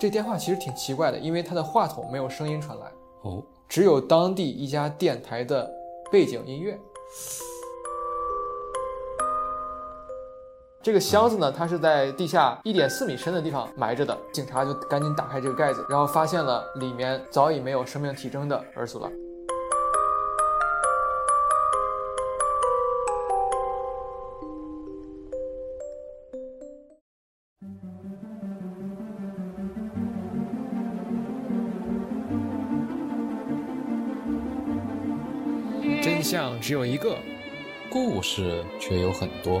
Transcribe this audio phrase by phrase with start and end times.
[0.00, 5.70] 这电话其实挺奇怪的，因为它的话筒没有声音传来，哦，只有当地一家电台的
[6.10, 6.80] 背景音乐。
[10.82, 14.16] 这个箱子呢，它是在地下一点四米深的地方埋着的。
[14.32, 19.10] 警察就赶紧打开这个盖子，然后发现了里面早已没有生命体征的尔苏拉。
[36.30, 37.18] 相只有一个，
[37.90, 39.60] 故事却有很多。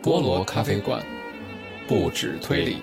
[0.00, 1.04] 菠萝咖啡馆，
[1.88, 2.76] 不止推理。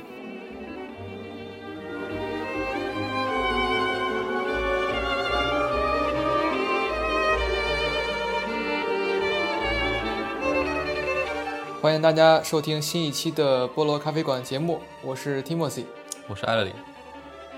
[11.82, 15.86] 欢迎大家收听新一期的菠萝咖啡馆节目，我是 Timothy，
[16.28, 16.74] 我是艾乐里。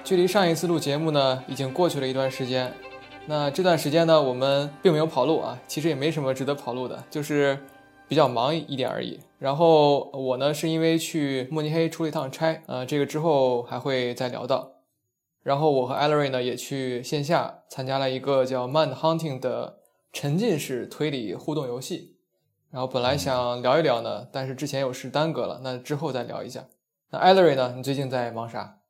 [0.03, 2.71] 距离上一次录节目呢，已经过去了一段时间。
[3.27, 7.57] 那这段时间呢，我们并没有跑路啊，其实也没什么值得跑路的，就是
[8.07, 9.19] 比较忙一点而已。
[9.39, 14.71] 然后我呢，是因为去慕尼黑出了一趟差，呃，这个之后还会再聊到。
[15.43, 19.77] 然后我和艾 l 瑞呢，也去线下参加了一个叫 Mind Hunting 的
[20.11, 22.17] 沉浸式推理互动游戏。
[22.69, 26.65] 然后本来想聊一聊呢，但是之前有事耽搁了，那之后再聊一下。
[27.11, 28.80] 那艾 l 瑞呢，你最近在忙啥？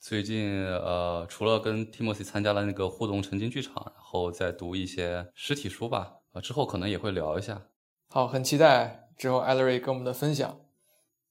[0.00, 6.14] 最近呃，除了跟 Timothy 参加了那个互动沉浸剧场，然后再读一些实体书吧。
[6.32, 7.66] 呃，之后可能也会聊一下。
[8.08, 10.56] 好，很期待之后艾 l 瑞跟我们的分享。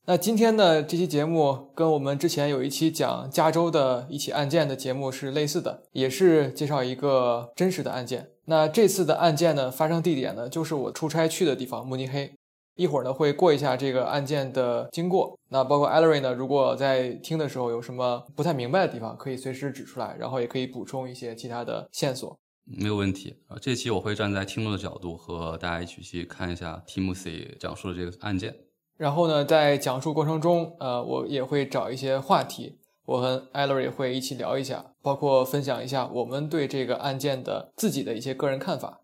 [0.06, 8.30] 那今天的这期节目跟我们之前有一期讲加州的一起案件的节目是类似的，也是介绍一个真实的案件。
[8.46, 12.34] 那这次的案件呢，发生地点呢，就是我出差去的地方慕尼黑。
[12.80, 15.38] 一会儿呢，会过一下这个案件的经过。
[15.50, 22.40] 那包括艾 l 瑞呢，如果在听的时候有什么不太明白的地方，可以随时指出来，然后也可以补充一些其他的线索。
[22.64, 28.56] 没有问题啊，这期我会站在听众的角度和大家一起去看一下 Timothy 讲述的这个案件。
[28.96, 39.02] 然后呢，在讲述过程中，呃，我也会找一些话题，我和艾 l 瑞会一起聊一下，包括分享一下我们对这个案件的自己的一些个人看法。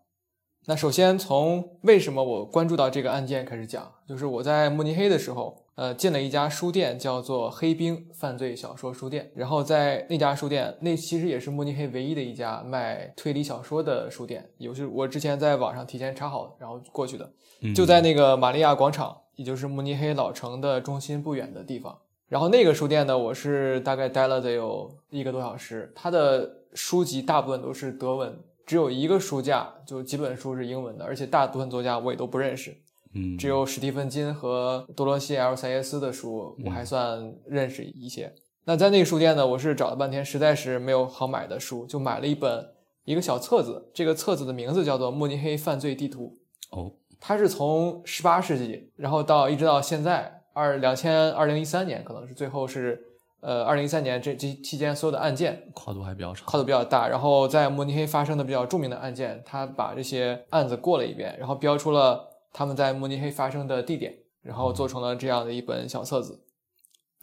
[0.68, 9.30] 那首先从为什么我关注到这个案件开始讲，就是我在慕尼黑的时候，呃，进了一家书店，叫做黑冰犯罪小说书店。
[9.36, 17.30] 然后在那家书店，那其实也是慕尼黑唯一的一家卖推理小说的书店，也是我之前在网上提前查好，然后过去的，
[17.72, 19.16] 就在那个玛利亚广场。
[19.36, 21.94] 也就是慕尼黑老城的中心不远的地方，
[22.26, 25.92] 然后那个书店呢，我是大概待了得有一个多小时。
[25.94, 28.34] 它的书籍大部分都是德文，
[28.66, 32.76] 只有一个书架，就几本书是英文的，而且大部分作家我也都不认识。
[33.14, 38.34] 嗯，只有史蒂芬金和多罗西 ·L· 塞耶斯的书我还算认识一些。
[38.64, 42.68] 那在那个书店呢，我是找了半天，实在是没有好买的书，就买了一本
[43.04, 43.90] 一个小册子。
[43.94, 46.36] 这个册子的名字叫做《慕尼黑犯罪地图》。
[46.76, 46.92] 哦。
[47.18, 53.02] 它是从十八世纪，然后到一直到现在二两千二零一三年，可能是最后是
[53.46, 57.06] 呃二零一三年这这期间所有的案件跨度还比较长，跨度比较大。
[57.06, 64.12] 然后在慕尼黑发生的比较著名的案件，他把这些案子过了一遍，然后标出了他们在慕尼黑发生的地点，
[64.42, 66.42] 然后做成了这样的一本小册子。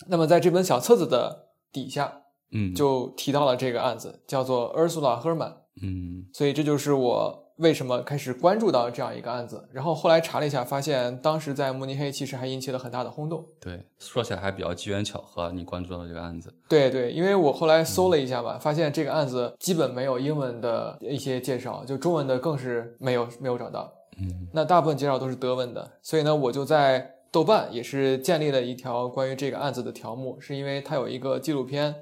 [0.07, 2.21] 那么在这本小册子的底下，
[2.53, 5.53] 嗯，就提到了这个案子，叫做 Ursula Herman。
[5.81, 7.42] 嗯，所以这就是我。
[7.57, 9.63] 为什么开始关注到这样一个案子？
[9.71, 13.45] 然后后来查了一下，发现当时在慕尼黑其实还引起了很大的轰动。
[13.61, 16.51] 对，说起来还比较机缘巧合，你关注到这个案子。
[16.67, 23.93] 对对，因为我后来搜了一下吧，发现这个案子基本没有英文的一些介绍，就中文的更是没有没有找到。
[24.17, 31.93] 嗯，那大部分介绍都是德文的，所以呢，我就在豆瓣也是建立了一条关于这个案子的条目，是因为它有一个纪录片，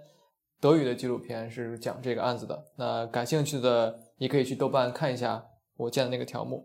[0.61, 2.63] 德语的纪录片是讲这个案子的。
[2.77, 3.93] 那感兴趣的。
[4.21, 5.45] 你可以去豆瓣看一下
[5.77, 6.63] 我建的那个条目。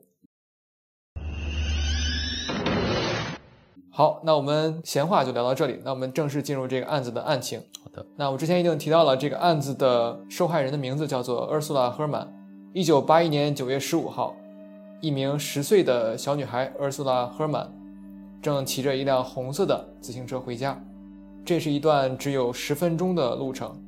[3.90, 5.80] 好，那我们闲话就聊到这里。
[5.82, 7.58] 那我们正式进入这个案子的案情。
[7.82, 8.04] 好的。
[8.16, 12.28] 那我之前已经提到了这个案子的受害人的名字叫做 Ursula Herman。
[12.74, 14.36] 一九八一年九月十五号，
[15.00, 17.68] 一名十岁的小女孩 Ursula Herman
[18.42, 20.78] 正骑着一辆红色的自行车回家。
[21.42, 23.82] 这是一段只有十分钟的路程，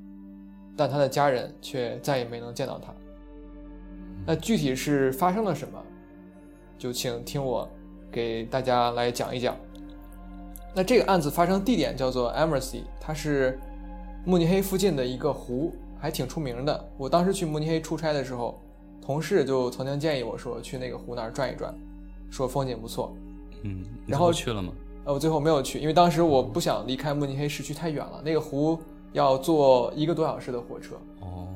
[0.75, 2.95] 但她的家人却再也没能见到她。
[4.29, 5.83] 那具体是发生了什么，
[6.77, 7.67] 就请听我
[8.13, 9.57] 给大家来讲一讲。
[10.75, 13.59] 那这个案子发生地点叫做 Emersey，它是
[14.27, 16.89] 慕尼黑附近的一个湖，还挺出名的。
[16.99, 18.61] 我当时去慕尼黑出差的时候，
[19.01, 21.75] 同事就曾经建议我说去那个湖那儿转一转，
[22.31, 23.17] 说风景不错。
[23.63, 24.75] 嗯，然后去了吗？
[25.07, 28.21] 呃，我最后没有去，因为当时我不想离开慕尼黑市区太远了。
[28.23, 28.79] 那个湖
[29.15, 30.97] 要坐一个多小时的火车。
[31.21, 31.49] 哦，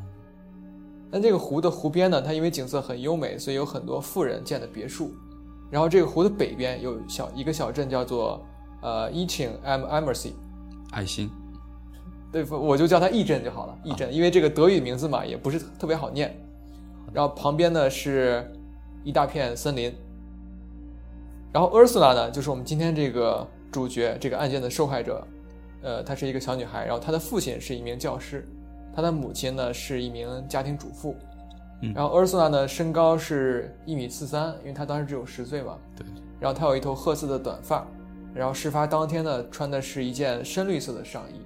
[1.12, 5.12] 但这个湖的湖边呢，它因为景色很优美，所以有很多富人建的别墅。
[5.70, 8.44] 然后这个湖的北边有小一个小镇叫做
[8.80, 10.32] 呃 Eaching am Emercy，
[10.90, 11.30] 爱心，
[12.32, 16.34] 对，我就叫它义镇就好了，义镇，因为这个德语名字嘛，也不是特别好念。
[17.12, 18.50] 然后旁边呢是
[19.04, 19.94] 一大片森林。
[21.52, 25.26] 然后 Ursula 呢，就是我们今天这个主角，这个案件的受害者，
[25.82, 28.48] 呃，她是一个小女孩，然后她的父亲是一名教师，
[28.94, 31.16] 她的母亲呢是一名家庭主妇。
[31.80, 35.76] 嗯然后 Ursula 呢，身高是一米四三，因为他当时只有十岁嘛。
[35.96, 36.06] 对，
[36.38, 37.84] 然后他有一头褐色的短发，
[38.32, 41.40] 然后事发当天呢，穿的是一件深绿色的上衣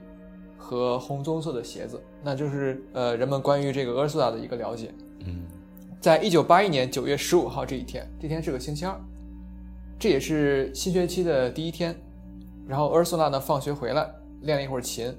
[0.58, 4.92] 和红棕色的鞋子，那就是呃人们关于这个 Ursula 的一个了解。
[5.20, 5.44] 嗯
[5.98, 8.94] 在一九八一年九月十五号这一天，这天是个星期二，
[9.98, 11.96] 这也是新学期的第一天。
[12.68, 14.06] 然后 Ursula 呢，放学回来
[14.42, 15.12] 练了一会儿琴，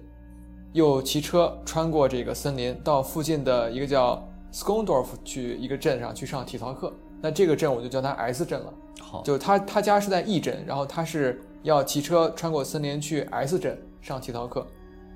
[0.74, 6.94] 又骑车穿过这个森林，到附近的一个叫 Skondorf 去一个镇上去上体操课。
[7.22, 8.74] 那这个镇我就叫它 S 镇了。
[9.02, 14.62] 好，就他他家是在 E 镇，然后他是要骑车穿过森林去 S 镇上体操课。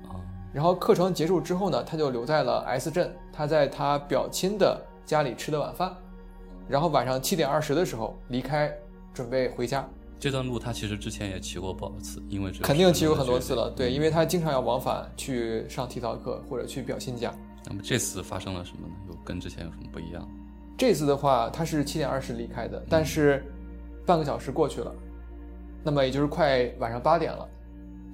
[0.08, 0.18] 啊，
[0.52, 5.94] 然后课程结束之后呢，他就留在了 S 镇，他在他表亲的家里吃的晚饭，
[6.68, 8.72] 然后晚上七点二十的时候离开，
[9.12, 9.88] 准备回家。
[10.22, 17.34] 这段路他其实之前也骑过不少次，因为这肯定骑过很多次了，对，因为他经常要往返去上体操课或者去表亲家。
[17.66, 18.94] 那么这次发生了什么呢？
[19.08, 20.24] 有跟之前有什么不一样？
[20.78, 23.44] 这次的话，他是七点二十离开的，但是
[24.06, 24.94] 半个小时过去了，
[25.82, 27.48] 那么也就是快晚上八点了，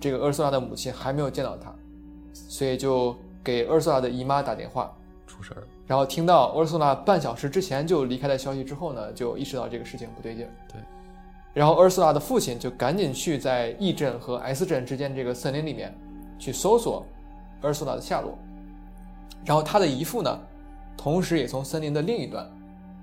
[0.00, 1.70] 这个厄苏拉的母亲还没有见到他，
[2.32, 3.14] 所以就
[3.44, 4.96] 给厄苏拉的姨妈打电话，
[5.26, 5.66] 出事儿了。
[5.87, 10.50] 然后听到厄苏拉半小时之前就离开的消息之后呢，就意识到这个事情不对劲儿。
[10.72, 10.81] 对，
[11.58, 15.93] 然后厄苏拉的父亲就赶紧去在 E 镇和 S 镇之间这个森林里面
[16.38, 17.05] 去搜索
[17.62, 18.38] 厄苏拉的下落。
[19.44, 20.38] 然后他的姨父呢，
[20.96, 22.49] 同时也从森林的另一端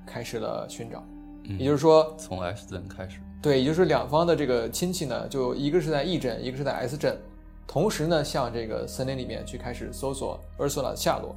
[0.06, 1.04] 开始了寻找。
[1.44, 3.19] 嗯，也就是说，从 S 镇开始。
[3.42, 7.19] 对，也就是两方的这个亲戚呢，就一个是在 E 镇，一个是在 S 镇，
[7.68, 11.36] 同时呢向这个森林里面去开始搜索 Ursula 的下落。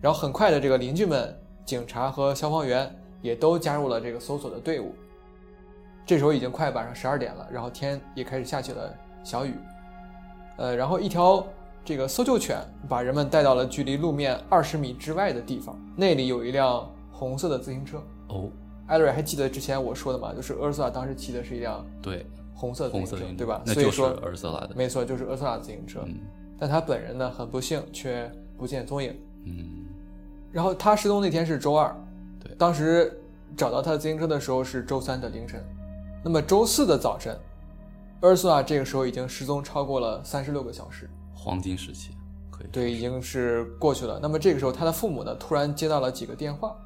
[0.00, 4.94] 然后很快的，这个邻居们、警察和消防员也都加入了这个搜索的队伍。
[6.08, 8.90] 这时候已经快晚上十二点了，然后天也开始下起了
[9.22, 9.52] 小雨。
[10.56, 11.46] 呃，然后一条
[11.84, 12.56] 这个搜救犬
[12.88, 18.02] 把人们带到了距离路面二十米之外的地方，那里有一辆红色的自行车。
[18.28, 18.48] 哦，
[18.86, 20.32] 艾瑞还记得之前我说的吗？
[20.34, 23.60] 就是厄苏拉当时骑的是一辆对，红色的自行车，对吧？
[23.66, 24.70] 那就是所以说，尔瑟拉的。
[24.74, 26.00] 没错，就是厄苏拉的自行车。
[26.06, 26.18] 嗯
[26.58, 29.14] 但他本人呢，很不幸却不见踪影。
[29.44, 29.84] 嗯，
[30.50, 31.94] 然后他失踪那天是周二，
[32.42, 33.12] 对当时
[33.56, 35.62] 找到他的自行车的时候是周三的凌晨。
[36.22, 37.38] 那么周四的早晨，
[38.20, 42.10] 厄苏拉这个时候已经失踪超过了三十六个小时，黄金时期
[42.50, 42.66] 可以。
[42.72, 44.18] 对，已经是过去了。
[44.20, 46.76] 那么这个时候，他的父母呢，突然接到了几个电话。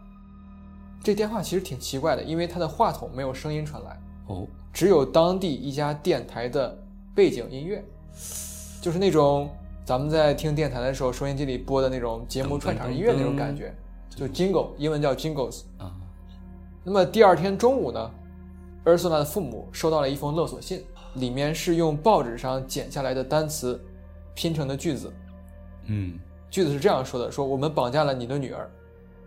[1.02, 4.00] 这电话其实挺奇怪的，因为他的话筒没有声音传来。
[4.29, 6.78] 哦，只有当地一家电台的
[7.12, 7.85] 背景音乐，
[8.81, 9.50] 就是那种
[9.85, 13.75] 咱们在听电台的时候，收音机里播的那种节目串场音乐那种感觉，
[14.11, 15.62] 就 jingle，英文叫 jingles。
[15.78, 15.90] 啊，
[16.85, 18.11] 那么第二天中午呢，
[18.84, 20.84] 厄苏拉的父母收到了一封勒索信，
[21.14, 23.81] 里面是用报纸上剪下来的单词
[24.34, 25.12] 拼成的句子。
[25.87, 26.18] 嗯，
[26.50, 28.68] 句子是这样说的：说我们绑架了你的女儿，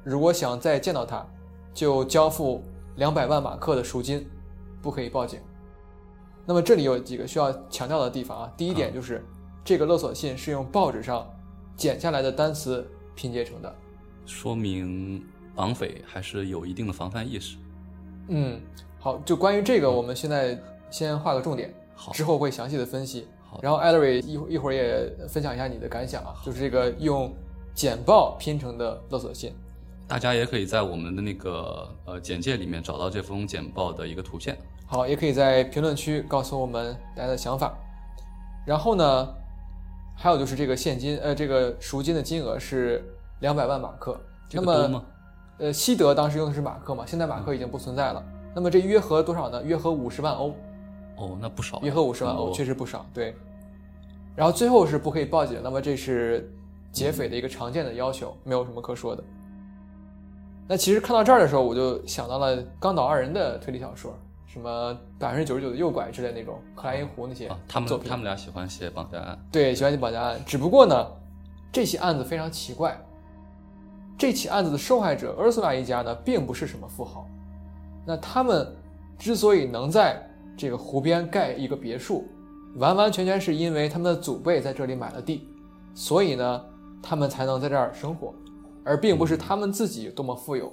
[0.04, 1.26] 如果想再见到她，
[1.74, 2.62] 就交付
[2.98, 4.28] 两百万马克的赎金，
[4.82, 5.40] 不可以报警。
[6.46, 8.54] 那么这里有几个需要强调的地方啊。
[8.56, 9.26] 第一点就是，
[9.64, 11.28] 这个勒索信是用报纸上
[11.76, 13.76] 剪下来的单词拼接成的。
[14.26, 15.24] 说明
[15.56, 17.58] 绑匪还是有一定的防范意识。
[18.28, 18.60] 嗯，
[19.06, 20.60] 好，就关于这个，我们现在
[20.90, 23.28] 先画个重点，好，之后会详细的分析。
[23.48, 27.32] 好，然后艾德瑞一会一会儿也分享一下你的感想啊，就是这个用
[27.76, 29.54] 简报拼成的勒索信。
[30.08, 34.58] 大家也可以在我们的那个呃简介里面找到这封简报的一个图片。
[34.88, 37.78] 好，也可以在评论区告诉我们大家的想法。
[38.66, 39.28] 然后呢，
[40.16, 43.06] 还有就是这个现金，呃，这个赎金的金额是
[43.42, 44.20] 两百万马克。
[44.52, 45.06] 那么？
[45.60, 48.22] 呃，西德当时用的是马克嘛，现在马克已经不存在了。
[48.56, 49.62] 那么这约合多少呢？
[49.64, 50.56] 约合五十万欧，
[51.18, 51.78] 哦，那不少。
[51.84, 53.06] 约合五十万欧，确实不少。
[53.14, 53.36] 对。
[54.34, 56.50] 然后最后是不可以报警，那么这是
[56.92, 59.22] 劫匪的一个常见的要求，没有什么可说的。
[60.68, 68.08] 那其实看到这儿的时候，我就想到了冈岛二人的推理小说，什么百分之九十九的诱拐之类那种，克莱因湖那些啊，他作品。
[68.08, 69.38] 们他们俩喜欢写绑架案。
[69.52, 70.40] 对，喜欢写绑架案。
[70.46, 71.08] 只不过呢，
[71.74, 72.98] 这起案子非常奇怪。
[74.18, 77.28] 这起案子的受害者 Ursula 一家呢，并不是什么富豪。
[78.06, 78.68] 那他们
[79.18, 80.22] 之所以能在
[80.56, 82.26] 这个湖边盖一个别墅，
[82.76, 85.48] 完完全全是因为他们的祖辈在这里买了地，
[85.94, 86.62] 所以呢，
[87.02, 88.34] 他们才能在这儿生活，
[88.84, 90.72] 而并不是他们自己多么富有。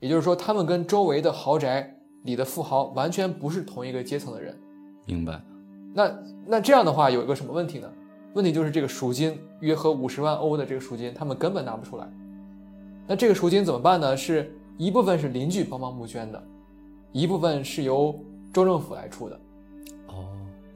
[0.00, 4.54] 也就是说，他们跟周围的豪宅里的富豪完全不是同一个阶层的人。
[5.06, 5.40] 明白。
[5.94, 7.88] 那那这样的话，有一个什么问题呢？
[8.34, 12.06] 问题就是这个赎金约合五十万欧的这个赎金，他们根本拿不出来。
[13.06, 14.14] 那这个赎金怎么办呢？
[14.14, 16.42] 是一部分是邻居帮忙募捐的，
[17.12, 18.18] 一部分是由
[18.52, 19.40] 州政府来出的。
[20.08, 20.26] 哦，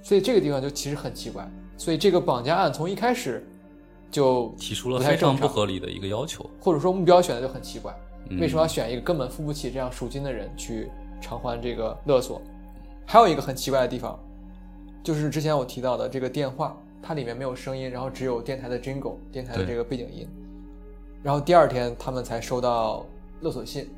[0.02, 1.48] 所以这个地方就其实很奇怪。
[1.76, 3.46] 所以这个绑架案从一开始
[4.10, 6.48] 就提出了非常正不合理的一个要求。
[6.60, 7.94] 或者说目标选的就很奇怪，
[8.28, 12.42] 嗯为什么要选一个根本付不起这样赎金的人去偿还这个勒索？
[13.06, 14.18] 还有一个很奇怪的地方，
[15.02, 20.28] 就是之前我提到的这个电话，它里面没有声音，然后只有电台的 jingle，电台的这个背景音。
[21.22, 23.06] 然后第二天他们才收到
[23.40, 23.88] 勒索信，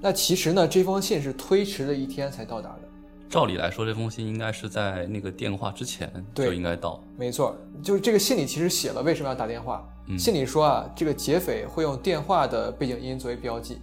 [0.00, 2.80] 那其实呢，这封信是推迟了一天才到达的。
[3.28, 7.02] 照理来说，这封信应该是在那个电话之前就应该到。
[7.16, 9.86] 没错，就是这个信里其实写了为什么要打电话。
[10.08, 13.78] 嗯信里说啊，这个劫匪会用电话的背景音作为标记，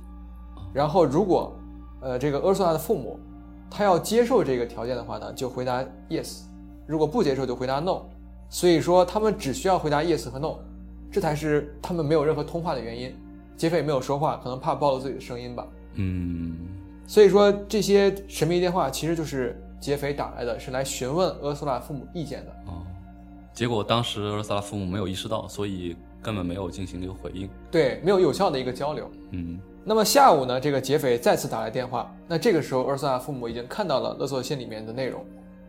[0.74, 1.54] 然后如果
[2.00, 3.20] 呃这个厄索拉的父母
[3.70, 6.44] 他要接受这个条件的话呢，就回答 yes；
[6.88, 8.04] 如果不接受就回答 no。
[8.50, 10.56] 所以说他们只需要回答 yes 和 no，
[11.12, 13.14] 这才是他们没有任何通话的原因。
[13.58, 15.68] 劫匪没有说话，可能怕暴露自己的声音吧。
[15.96, 16.56] 嗯，
[17.06, 22.52] 所以说这些神秘电话其实就是劫匪打来的，是来询问厄索拉父母意见的。
[22.68, 22.82] 哦，
[23.54, 27.50] 结果当时厄萨拉父母没有意识到，所以根本没有进行这个回应。
[27.70, 29.10] 对，没有有效的一个交流。
[29.32, 35.24] 嗯，那么下午呢，这个劫匪再次打来电话，那这个时候厄索拉父母已经看到了勒索信里面的内容，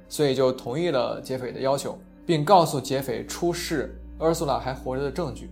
[0.09, 5.51] 所以就同意了劫匪的要求，并告诉劫匪出示厄索拉还活着的证据。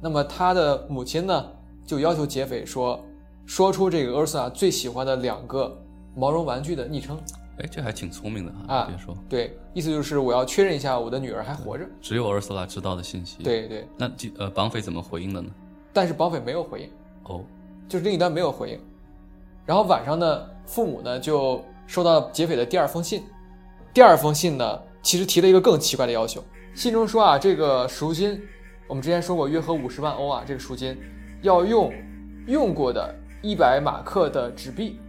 [0.00, 1.46] 那么他的母亲呢，
[1.86, 3.04] 就要求劫匪说，
[3.46, 5.76] 说出这个厄索拉最喜欢的两个
[6.14, 7.18] 毛绒玩具的昵称。
[7.58, 11.86] 哎，这还挺聪明的啊别说，对，意思就是我要确认一下我的女儿还活着。
[12.00, 15.50] 只有厄斯拉知道的信息。，对对，那这呃绑匪怎么回应的呢？
[15.92, 16.90] 但是绑匪没有回应。
[17.24, 17.44] 哦，
[17.86, 18.80] 就是另一端没有回应。
[19.66, 23.22] 然后晚上呢，父母呢就收到劫匪的第二封信。
[23.92, 26.42] 第二封信呢，其实提了一个更奇怪的要求。
[26.74, 28.40] 信中说啊，这个赎金，
[28.88, 30.98] 我们之前说过约合五十万欧啊，这个赎金
[31.42, 31.92] 要用
[32.46, 35.00] 用过的一百马克的纸币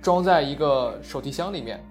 [0.00, 1.84] 装在一个手提箱里面，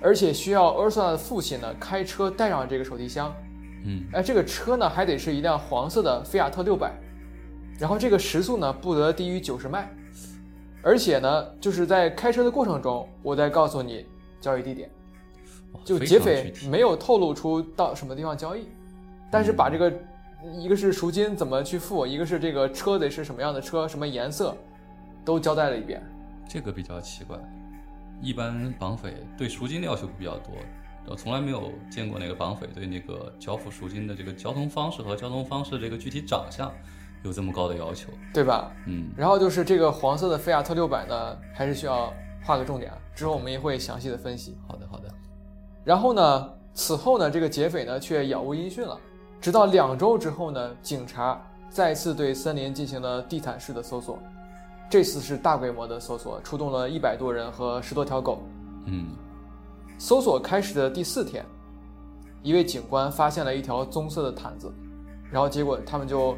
[0.00, 3.34] 而且需要厄索拉的父亲呢开车带上这个手提箱。
[3.84, 6.92] 嗯，哎，这个车呢还得是一辆黄色的菲亚特六百，
[7.78, 9.88] 然后这个时速呢不得低于九十迈，
[10.82, 14.06] 而且呢就是在开车的过程中，我再告诉你
[14.40, 14.90] 交易地点，
[15.84, 18.68] 就劫匪没有透露出到什么地方交易，
[19.30, 19.92] 但是把这个
[20.56, 24.56] 一个是赎金怎么去付，一个是这个车得是什么样的车，什么颜色，
[25.24, 26.02] 都交代了一遍。
[26.48, 27.38] 这个比较奇怪。
[28.20, 30.52] 一般绑匪对赎金的要求比较多，
[31.06, 36.72] 我从来没有见过哪个绑匪对那个交付赎金的这个交通方式和交通方式这个具体长相
[37.22, 38.10] 有这么高的要求。
[38.34, 38.72] 对吧？
[38.86, 44.56] 嗯，然后就是这个黄色的菲亚特六百呢，还是需要画个重点啊，之后我们也会详细的分析。
[44.66, 45.08] 好的好的。
[45.84, 48.98] 然后呢，此后呢，这个劫匪呢却杳无音讯了。
[49.40, 54.18] 直到两周之后呢，警察再次对森林进行了地毯式的搜索，
[54.90, 58.42] 这次是大规模的搜索，出动了一百多人和十多条狗。
[58.86, 59.08] 嗯，
[59.98, 61.44] 搜索开始的第四天，
[62.42, 64.72] 一位警官发现了一条棕色的毯子，
[65.30, 66.34] 然后结果他们就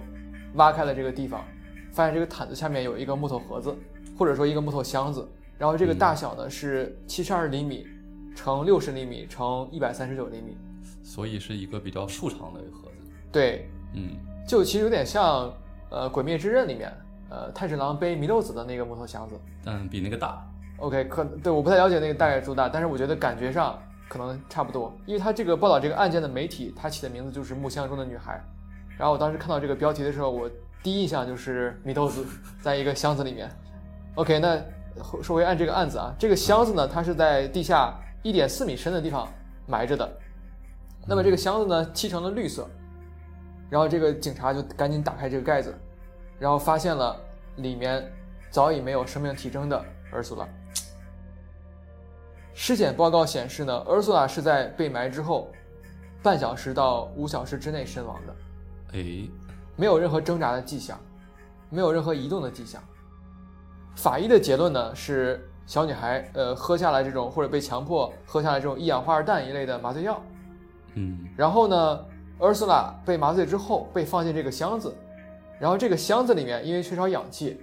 [0.55, 1.45] 挖开了这个地方，
[1.93, 3.73] 发现这个毯子下面有一个木头盒子，
[4.19, 5.25] 或者说一个木头箱子，
[5.57, 7.87] 然后这个大小呢是七十二厘米
[8.35, 10.57] 乘六十厘米乘一百三十九厘米，
[11.05, 13.09] 所以是一个比较竖长的一个盒子。
[13.31, 15.53] 对，嗯，就其实有点像
[15.89, 16.93] 呃《鬼灭之刃》里面
[17.31, 19.35] 呃太史郎背祢豆子的那个木头箱子。
[19.65, 20.47] 嗯比那个大。
[20.79, 28.43] OK，可对，我不太了解那个大概多大，但是我觉得感觉上可能差不多，因为他这个报道这个案件的媒体，他起的名字就是木箱中的女孩，
[28.97, 30.51] 然后我当时看到这个标题的时候，我
[30.83, 32.25] 第一印象就是祢豆子
[32.63, 33.51] 在一个箱子里面。
[34.15, 34.59] OK，那
[35.23, 39.29] 说回按这个案子啊，这个箱子呢，它是在地下一点四米深的地方
[39.67, 40.11] 埋着的，
[41.07, 42.67] 那么这个箱子呢漆成了绿色，
[43.69, 45.75] 然后这个警察就赶紧打开这个盖子，
[46.41, 47.17] 然后发现了
[47.57, 48.11] 里面
[48.51, 50.49] 早已没有生命体征的尔苏拉。
[52.55, 55.49] 尸检报告显示呢，尔苏拉是在被埋之后
[56.23, 58.35] 半小时到五小时之内身亡的，
[58.95, 59.29] 哎，
[59.77, 60.99] 没有任何挣扎的迹象，
[61.69, 62.83] 没有任何移动的迹象。
[63.95, 70.21] 法医的结论呢是小女孩呃喝下了这种或者被强迫喝下了这种一氧化二氮一类的麻醉药，
[70.95, 72.05] 嗯，然后呢，
[72.39, 74.95] 厄苏拉被麻醉之后被放进这个箱子，
[75.61, 77.61] 然后这个箱子里面因为缺少氧气，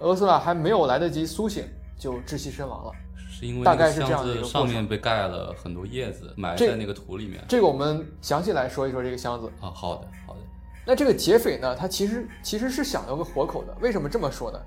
[0.00, 1.64] 俄斯拉还没有来得及苏醒
[1.96, 2.92] 就窒息身亡了。
[3.30, 7.40] 是因为大概是这样的一个过程上面被盖了很多叶子，埋这在那个土里面。
[7.46, 9.46] 这个我们详细来说一说这个箱子。
[9.60, 10.40] 啊，好的好的，
[10.84, 13.76] 那这个劫匪呢，他其实其实是想要个活口的。
[13.80, 14.58] 为什么这么说呢？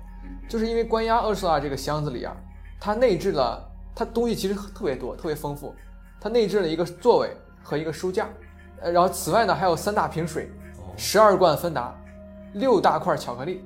[0.48, 2.34] 就是因为关押厄斯拉这个箱子里啊，
[2.80, 3.62] 它内置了
[3.94, 5.74] 它东西其实特别多，特别丰富。
[6.18, 8.28] 它内置了一个座位和一个书架，
[8.80, 11.94] 呃，然后此外呢还有三大瓶水、哦，十二罐芬达、
[12.52, 13.64] 六大块巧克力、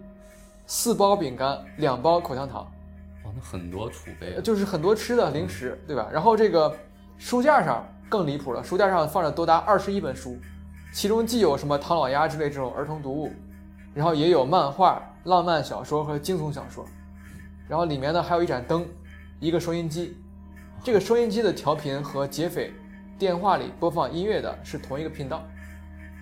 [0.66, 2.62] 四包饼干、两包口香糖，
[3.24, 6.08] 哇，那很多储备啊，呃就是很多吃的零食，对吧？
[6.12, 6.74] 然后这个
[7.18, 10.38] 书架上更离谱了，书架上放着多达二十一本书，
[10.92, 13.32] 其中既有什么唐老鸭之类这种儿童读物，
[13.92, 16.84] 然后也有漫画、浪漫小说和惊悚小说，
[17.68, 18.86] 然后里面呢还有一盏灯，
[19.40, 20.16] 一个收音机，
[20.84, 22.72] 这个收音机的调频和劫匪
[23.18, 25.42] 电话里播放音乐的是同一个频道，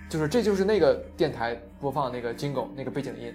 [0.09, 3.33] 就是这就是那个电台播放那个 jingle 那个背景音。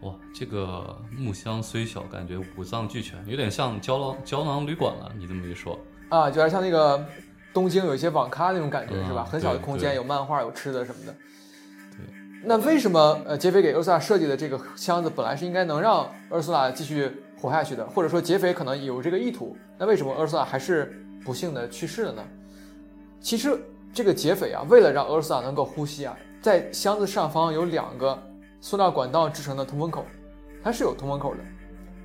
[0.00, 5.12] 哇，这个木箱虽小，感觉五脏俱全，有点像胶囊胶囊旅馆了。
[5.16, 7.04] 你这么一说，啊，就有点像那个
[7.54, 9.24] 东京有一些网咖那种感觉，嗯是吧？
[9.24, 11.12] 很小的空间，有漫画，有吃的什么的。
[11.92, 11.98] 对。
[12.42, 17.08] 那为什么呃劫匪给厄斯拉设计的这个箱子本来是应该能让厄斯拉继续
[17.38, 19.56] 活下去的，或者说劫匪可能有这个意图？
[19.78, 22.24] 那为什么厄斯拉还是不幸的去世了呢？
[23.20, 23.56] 其实
[23.92, 28.20] 这个劫匪啊，为了让俄罗斯拉能够呼吸啊，在箱子上方有两个
[28.60, 30.06] 塑料管道制成的通风口，
[30.62, 31.40] 它是有通风口的。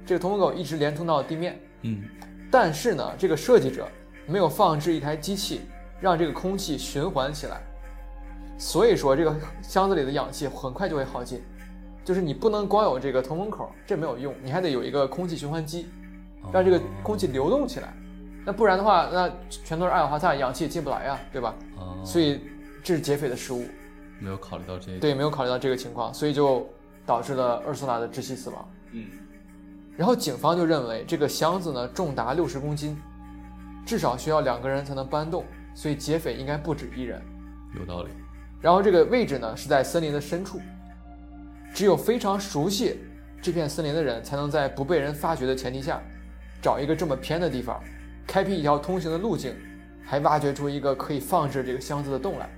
[0.06, 2.04] 这个通风口一直连通到地面，嗯，
[2.52, 3.88] 但是呢，这个设计者
[4.26, 5.62] 没有放置一台机器，
[6.02, 7.62] 让这个空气循环起来，
[8.58, 11.42] 所以说这个箱子里的氧气很快就会耗尽。
[12.04, 15.88] 就是你不能光有这个通风口，这没有用，你还得有一个空气循环机，
[16.54, 17.94] 让这个空气流动起来。
[18.48, 21.54] 那不然的话，那全都是二氧化碳，氧气进不来呀，对吧？
[21.76, 22.40] 哦，所以
[22.82, 23.66] 这是劫匪的失误，
[24.22, 25.00] 没有考虑到这一。
[25.00, 26.66] 对，没有考虑到这个情况，所以就
[27.06, 28.66] 导致了厄苏拉的窒息死亡。
[28.94, 29.06] 嗯，
[29.98, 32.98] 然后警方就认为这个箱子呢重达六十公斤，
[33.86, 35.44] 至少需要两个人才能搬动，
[35.76, 37.22] 所以劫匪应该不止一人。
[37.78, 38.10] 有道理。
[38.62, 40.62] 然后这个位置呢是在森林的深处，
[41.74, 42.98] 只有非常熟悉
[43.42, 46.02] 这片森林的人才能在不被人发觉的前提下，
[46.62, 47.84] 找一个这么偏的地方，
[48.28, 49.56] 开辟一条通行的路径，
[50.04, 52.50] 还挖掘出一个可以放置这个箱子的洞来。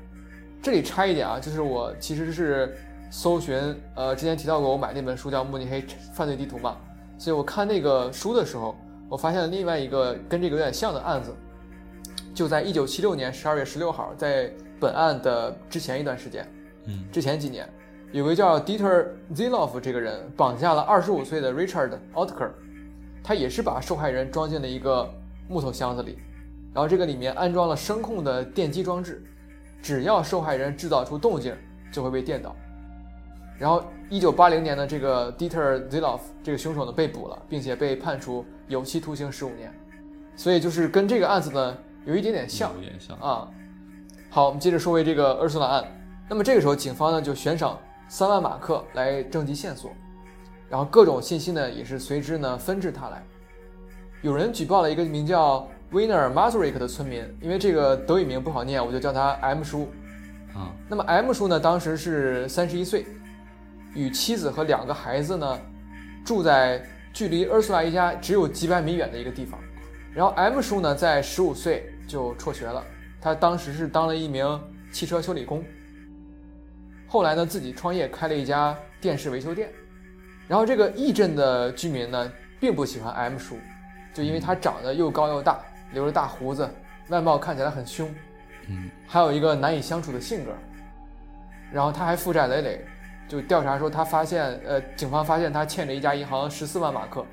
[0.62, 2.76] 这里插一点啊，就是我其实是
[3.10, 3.58] 搜寻，
[3.96, 6.76] 呃，之前提到过我买那本书叫《慕尼黑犯罪地图》嘛，
[7.18, 8.76] 所以我看那个书的时候，
[9.08, 11.34] 我发现了另外一个跟这个有点像的案子，
[12.34, 16.46] 就在一九七六年十二月十六号，在本案的之前一段时间，
[16.88, 17.68] 嗯，之前几年，
[18.12, 22.52] 有个叫 Dieter Ziloff 这个人绑架了二十五岁的 Richard Otker，
[23.24, 25.10] 他也是把受害人装进了一个
[25.50, 26.18] 木头箱子里，
[26.74, 29.22] 然后这个里面安装了声控的电击装置，
[29.82, 31.54] 只要受害人制造出动静，
[31.92, 32.56] 就会被电到。
[33.58, 39.74] 然后，一九八零年的这个 Dieter Ziloff 这个凶手呢被捕了，并且被判处有期徒刑十五年，
[40.38, 43.18] 所以就是跟这个案子呢有一点点像有点像。
[43.18, 43.50] 啊。
[44.30, 45.84] 好，我们接着说回这个厄苏拉案。
[46.30, 49.92] 那么这个时候，警方呢就悬赏三万马克来征集线索，
[50.70, 53.24] 然后各种信息呢也是随之呢纷至沓来。
[54.22, 59.90] 有人举报了一个名叫 Winner Mazurik 的村民，因为这个德语名不好念，我就叫他 M 叔。
[60.54, 63.06] 啊，那么 M 叔呢，当时是三十一岁，
[63.94, 65.58] 与妻子和两个孩子呢，
[66.26, 69.60] 住在距离厄苏拉一家只有几百米远的一个地方。
[70.14, 72.84] 然后 M 叔呢，在十五岁就辍学了，
[73.22, 74.60] 他当时是当了一名
[74.92, 75.64] 汽车修理工。
[77.08, 79.70] 后来呢，自己创业开了一家电视维修店。
[80.48, 83.56] 然后这个义镇的居民呢，并不喜欢 M 叔，
[84.20, 85.62] 就因为他长得又高又大，
[85.94, 86.70] 留着大胡子，
[87.08, 88.14] 外貌看起来很凶。
[88.68, 90.52] 嗯，还有一个难以相处的性格，
[91.72, 92.86] 然后他还负债累累，
[93.30, 97.26] 就调查说他发现，呃，警方发现他欠着一家银行十四万马克。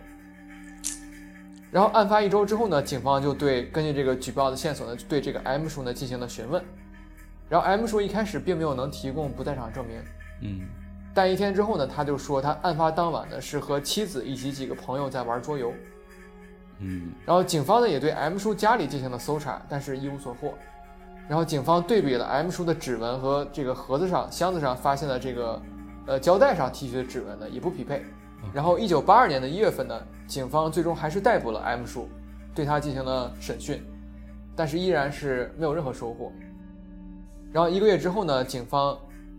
[1.72, 6.62] 然后案发一周之后呢，警方就对根据这个举报的线索呢，对这个 M 叔呢进行了询问。
[7.48, 9.96] 然后 M 叔一开始并没有能提供不在场证明，
[10.42, 10.60] 嗯，
[11.12, 15.74] 但一天之后呢，他就说他案发当晚呢是和妻子以及几个朋友在玩桌游。
[16.80, 20.54] 嗯，然后警方呢也对 M 叔家里进行了搜查，但是一无所获。
[21.28, 25.60] 然后警方对比了 M 叔的指纹和这个盒子上、箱子上发现的这个
[26.06, 28.04] 呃胶带上提取的指纹呢也不匹配。
[28.52, 32.08] 然后一九八二年的一月份呢，警方最终还是逮捕了 M 叔，
[32.54, 33.82] 对他进行了审讯，
[34.54, 36.30] 但是依然是没有任何收获。
[37.52, 38.96] 然后一个月之后呢，警方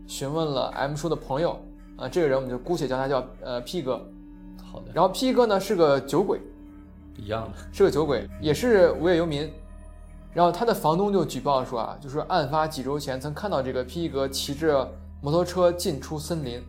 [0.08, 1.58] 询问了 M 叔的朋友，
[1.95, 4.06] 啊、这个人我们就姑且叫他叫呃 P 哥。
[4.69, 6.41] 好的，然后 P 哥呢是个酒鬼，
[7.17, 7.58] 一样的。
[7.73, 9.51] 是个酒鬼，也是无业游民。
[10.34, 14.88] 然后他的房东就举报说啊，就是案发几周前曾看到这个 P 哥骑着
[15.19, 16.62] 摩托车进出森林，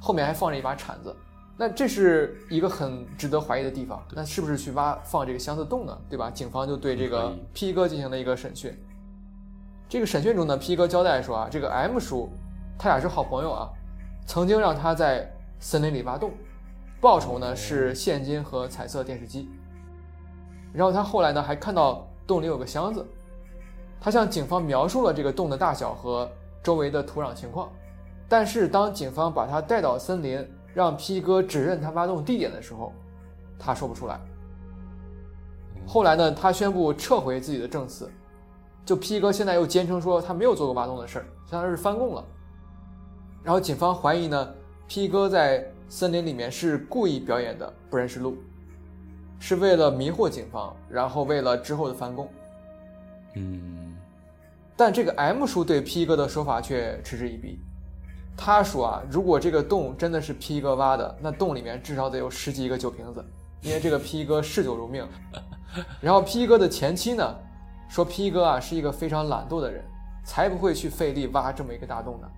[0.00, 1.14] 后面还放着一把铲子。
[1.58, 4.00] 那这是一个很值得怀疑的地方。
[4.12, 5.98] 那是不是去挖放这个箱子洞呢？
[6.08, 6.30] 对吧？
[6.30, 8.78] 警方就对这个 P 哥进行了一个审讯。
[9.88, 12.28] 这个审讯中呢皮哥交代说啊，这个 M 叔，
[12.78, 13.70] 他俩是好朋友啊，
[14.26, 16.32] 曾经让他在森林里挖洞，
[17.00, 19.48] 报酬呢是现金和彩色电视机。
[20.76, 23.04] 然后他后来呢还看到洞里有个箱子，
[23.98, 26.30] 他向警方描述了这个洞的大小和
[26.62, 27.70] 周围的土壤情况。
[28.28, 32.92] 但是当警方把他带到森林，让 P 哥指认他挖洞地点的时候，
[33.58, 34.20] 他说不出来。
[35.86, 38.10] 后来呢，他宣布撤回自己的证词，
[38.84, 42.24] 就 P 哥现在又坚称说他没有做过挖洞的事儿，相当于是翻供了。
[43.42, 44.54] 然后警方怀疑呢
[44.88, 48.36] ，P 哥在森林里面是故意表演的不认识路，
[49.38, 52.28] 是为了迷惑警方，然后为了之后的翻供。
[53.34, 53.94] 嗯，
[54.76, 57.60] 但这个 M 叔对 P 哥的说法却嗤之以鼻。
[58.36, 63.24] 他说啊，如果这个洞真的是 P 哥挖的，那洞里面至少得有十几个酒瓶子，
[63.62, 65.06] 因为这个 P 哥嗜酒如命。
[66.00, 67.36] 然后 P 哥的前妻呢，
[67.88, 69.84] 说 P 哥啊是一个非常懒惰的人，
[70.24, 72.28] 才不会去费力挖这么一个大洞呢。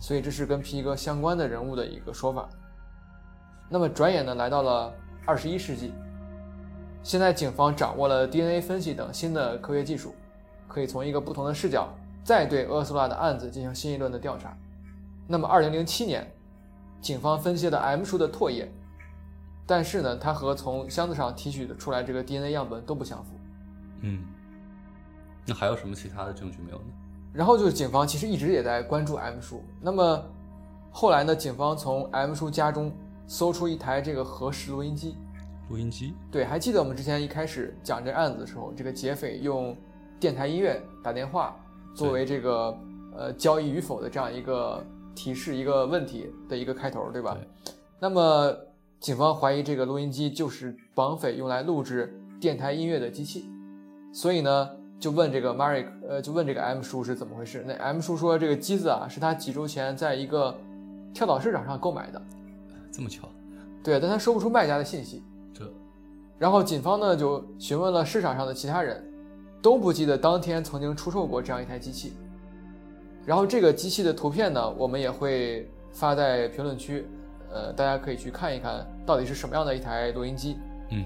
[0.00, 2.48] 所以这是跟 P 哥相关的人物的一个说法。
[3.68, 4.92] 那么转眼呢，来到了
[5.26, 5.92] 二十一世纪，
[7.02, 10.14] 现在警方掌握了 DNA 分析等新的科学技术，
[10.66, 11.88] 可以从一个不同的视角。
[12.22, 14.54] 再对厄苏拉的案子进行新一轮的调查。
[15.26, 16.30] 那么，二零零七年，
[17.00, 18.70] 警方分析了 M 叔的唾液，
[19.66, 23.30] 但是呢，它和从箱子上提取的出来这个 DNA 样本都不相符。
[24.02, 24.22] 嗯，
[25.46, 26.84] 那还有什么其他的证据没有呢？
[27.32, 29.64] 然后就是警方其实一直也在关注 M 叔。
[29.80, 30.22] 那么
[30.92, 32.92] 后来呢，警方从 M 叔家中
[33.30, 35.14] 搜出一台这个合适录音机。
[35.68, 36.14] 录音机？
[36.32, 39.76] 对，还记得我们之前一开始讲这案子的时候，这个劫匪用
[40.18, 41.56] 电台音乐打电话。
[41.94, 42.76] 作为这个
[43.16, 47.36] 呃交易与否的这样一个提示一个问题的一个开头，对吧？
[48.00, 48.52] 那么
[48.98, 53.44] 警方怀疑这个录音机就是绑匪用来录制电台音乐的机器，
[54.12, 57.64] 所以呢就问这个 Mark，呃就问这个 M 叔是怎么回事？
[57.66, 60.56] 那 M 叔说这个机子啊是他几周前在一个
[61.12, 62.22] 跳蚤市场上购买的，
[62.90, 63.28] 这么巧？
[63.82, 65.22] 对，但他说不出卖家的信息。
[65.52, 65.70] 这，
[66.38, 69.04] 然后警方呢就询问了市场上的其他人。
[69.62, 72.14] 都不记得当天曾经出售过这样一台机器，
[73.26, 77.06] 然后这个机器的图片呢，我们也会发在评论区，
[77.52, 80.56] 呃，大家可以去看一看到底是什么样的一台录音机。
[80.92, 81.04] 嗯，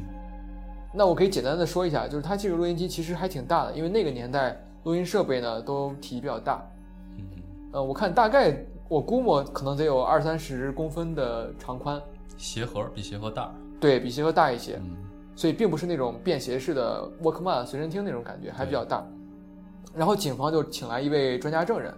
[0.93, 6.65] 那我可以简单的说一下，就是它这个录音机其实还挺大的，因为那个年代录音设备呢都体积比较大。
[7.19, 7.25] 嗯，
[7.73, 8.57] 呃，我看大概
[8.89, 12.01] 我估摸可能得有二三十公分的长宽，
[12.37, 14.77] 鞋盒比鞋盒大，对比鞋盒大一些。
[14.77, 14.97] 嗯。
[15.37, 19.05] 所以并不是那种便携式的 Walkman 随身听那种感觉，还比较大。
[19.93, 21.93] 然后警方就请来一位专家证人，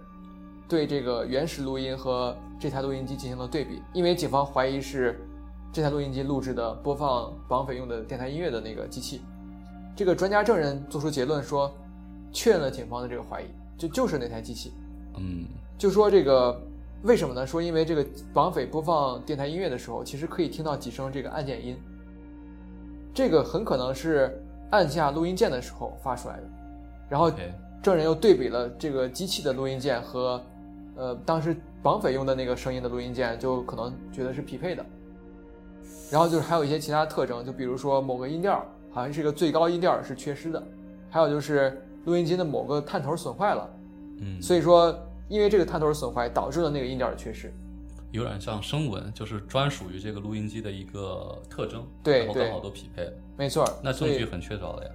[0.67, 5.19] 对这个原始录音和这台录音机进行了对比，因为警方怀疑是
[5.71, 9.21] 这台录音机录制的播放绑匪用的电台音乐的那个机器。
[9.95, 11.71] 这个专家证人做出结论说，
[12.31, 13.45] 确认了警方的这个怀疑，
[13.77, 14.73] 就就是那台机器。
[15.15, 15.45] 嗯，
[15.77, 16.59] 就说这个
[17.07, 17.47] 为什么呢？
[17.47, 21.77] 说因为这个绑匪播放电台音乐的时候，其实可以听到几声这个按键音。
[23.13, 24.37] 这个很可能是
[24.71, 26.43] 按下录音键的时候发出来的，
[27.09, 27.31] 然后
[27.81, 30.43] 证人又对比了这个机器的录音键和，
[30.97, 34.85] 呃，当时绑匪用的那个声音的录音键，就可能觉得是匹配的。
[36.11, 40.61] 然后就是还有一些其他特征，就比如说某个音调好像是一个最高音调是缺失的，
[41.09, 43.69] 还有就是录音机的某个探头损坏了，
[44.19, 44.93] 嗯，所以说
[45.27, 47.51] 因为这个探头损坏导致了那个音调的缺失。
[48.11, 53.67] 有点像声纹，就是专属于这个录音机的一个特征，对，然后刚好都匹配了，没错。
[53.83, 54.91] 那证据很确凿了呀。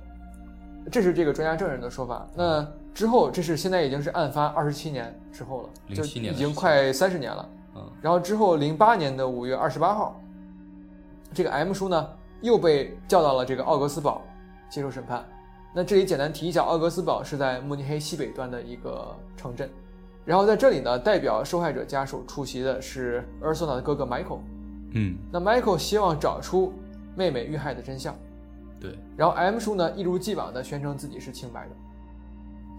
[0.91, 2.27] 这是这个专家证人的说法。
[2.35, 7.49] 那之后，这是现在已经是案发二十七年之后了，零七年已经快三十年了。
[7.77, 7.91] 嗯。
[8.01, 10.19] 然后之后，零八年的五月二十八号，
[11.35, 12.09] 这个 M 叔呢
[12.41, 14.23] 又被叫到了这个奥格斯堡
[14.71, 15.25] 接受审判。
[15.75, 19.71] 那这里简单提一下，奥格斯堡是在慕尼黑西北端的一个城镇。
[20.25, 24.39] 然后在这里呢，代表受害者家属出席的是厄尔索娜的哥哥 Michael。
[24.93, 26.73] 嗯，那 Michael 希望找出
[27.17, 28.15] 妹妹遇害的真相。
[28.79, 28.99] 对。
[29.17, 31.71] 然后 M 叔呢，一如既往的宣称自己是清白的。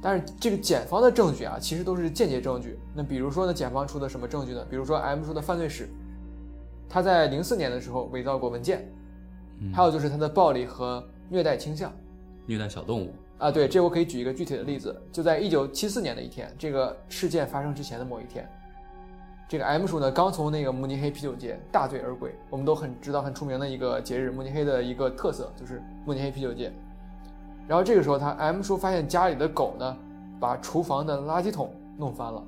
[0.01, 2.77] 但是这个检方的证据啊，其实都是间接证据。
[2.93, 4.65] 那比如说呢，检方出的什么证据呢？
[4.69, 5.89] 比如说 M 叔的犯罪史，
[6.89, 8.85] 他在零四年的时候伪造过文件，
[9.73, 11.91] 还有就是他的暴力和虐待倾向，
[12.45, 13.13] 虐待小动物。
[13.39, 18.47] 啊，对，这我可以举一个具体的例子，就在一九七四年的一天，这个事件发生之前的某一天，
[19.49, 22.33] 这个 M 叔呢刚从那个慕尼黑啤酒节大醉而归。
[22.49, 26.71] 我们都很知道很出名的一个节日，慕尼黑的一个特色就是慕尼黑啤酒节。
[27.67, 29.97] 然后这个时候，他 M 叔发现家里的狗呢
[30.39, 32.41] 把厨房的垃圾桶弄翻了，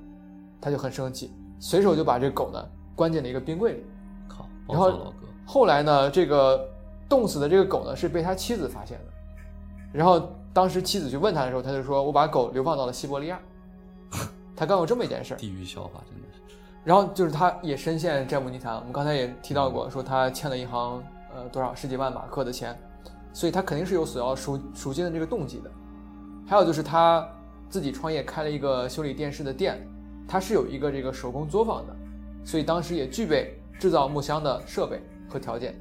[0.62, 3.84] 他就很生气，随手就把这个狗呢关进了一个冰柜里。
[4.28, 4.48] 靠！
[4.67, 5.13] 然后
[5.45, 6.67] 后来呢，这个
[7.08, 9.06] 冻死的这个狗呢是被他妻子发现的，
[9.93, 13.38] 然后当时妻子去问他的时候，他就说：“我把狗流放到了西伯利亚。
[14.56, 15.38] ”他干过这么一件事儿。
[15.38, 16.56] 地狱笑话真的是。
[16.86, 21.04] 然后就是他也深陷债务泥潭，我们刚才也提到过，说他欠了银行
[21.36, 22.74] 呃多少十几万马克的钱，
[23.34, 25.70] 所以他肯定是有索要赎赎金的这个动机的。
[26.48, 27.28] 还有就是他
[27.70, 29.86] 自己创业开了一个修理电视的店，
[30.26, 31.94] 他是有一个这个手工作坊的，
[32.46, 35.76] 所以当时也具备制造木箱的设备和条件。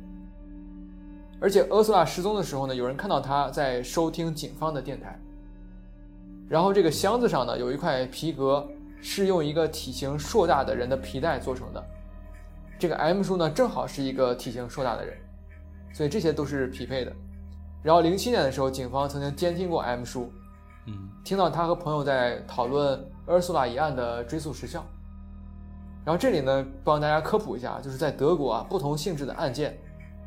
[1.40, 5.18] 而且厄苏拉失踪的时候呢，有人看到他在收听警方的电台，
[6.48, 8.66] 然后这个箱子上呢有一块皮革。
[9.06, 11.84] 是用一个体型硕大的人的皮带做成的，
[12.78, 15.14] 这个 M 叔呢正好是一个体型硕大的人，
[15.92, 17.12] 所以这些都是匹配的。
[17.82, 20.32] 然后零七年的时候，警方曾经监听过 M 叔，
[20.86, 24.82] 嗯，听到他和朋友在讨论厄苏拉一案的追诉时效。
[26.02, 29.78] 然后这里呢帮大家科普一下，就是在德国啊，不同性质的案件，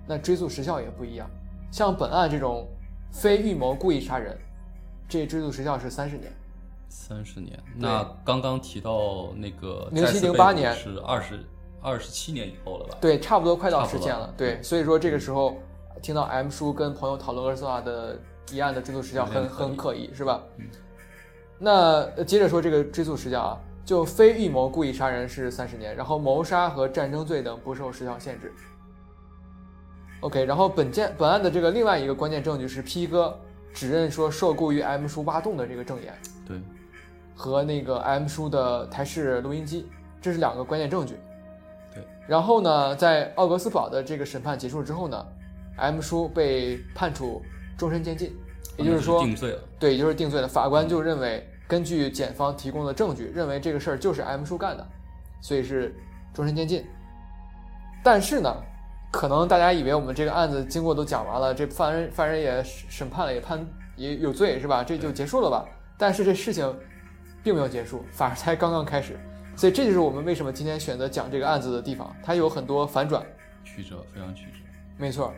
[0.07, 1.29] 那追诉时效也不一样。
[1.71, 2.67] 像本案这种
[3.11, 4.37] 非预谋故意杀人，
[5.07, 6.31] 这追诉时效是三十年。
[6.89, 11.45] 三十年，那刚刚提到那个零七零八年是二十
[11.81, 12.97] 二十七年以后了吧？
[13.01, 14.33] 对，差不多快到时间了。
[14.37, 15.57] 对，所以说这个时候
[16.01, 18.17] 听到 M 叔跟朋友讨论厄斯拉的
[18.51, 20.41] 一案的追诉时效很很可疑，是吧？
[20.57, 20.65] 嗯。
[21.59, 28.53] 那接着说这个追诉时效啊，就非预谋故意杀人是三十年，然后谋杀和战争罪等不受时效限制。
[30.21, 33.37] OK，然后本件本案的这个另外一个关键证据是 P 哥
[33.73, 36.13] 指认说受雇于 M 叔挖洞的这个证言。
[36.45, 36.59] 对。
[37.39, 39.87] 和那个 M 叔的台式录音机，
[40.19, 41.19] 这是两个关键证据。
[41.93, 45.23] 对，然后呢，在奥格斯堡的这个审判结束之后呢
[45.75, 47.39] ，M 叔被判处
[47.77, 48.35] 终身监禁，
[48.75, 49.59] 也就是说定罪了。
[49.77, 50.47] 对，也就是定罪了。
[50.47, 54.83] 法官就认为，根据检方提供的证据，认为这个事儿就是 M 叔干的，
[55.39, 55.95] 所以是
[56.33, 56.83] 终身监禁。
[58.03, 58.51] 但是呢，
[59.11, 63.65] 可能大家以为我们这个案子经过都讲完了，这犯人犯人也审判了，也判
[63.95, 64.83] 也有罪是吧？
[64.83, 65.65] 这就结束了吧？
[65.97, 66.73] 但是这事情。
[67.43, 69.17] 并没有结束，反而才刚刚开始，
[69.55, 73.25] 所以这就是我们为什么今天选择讲这个案子的地方，它有很多反转，
[73.63, 74.57] 曲折，非常曲折，
[74.97, 75.33] 没错。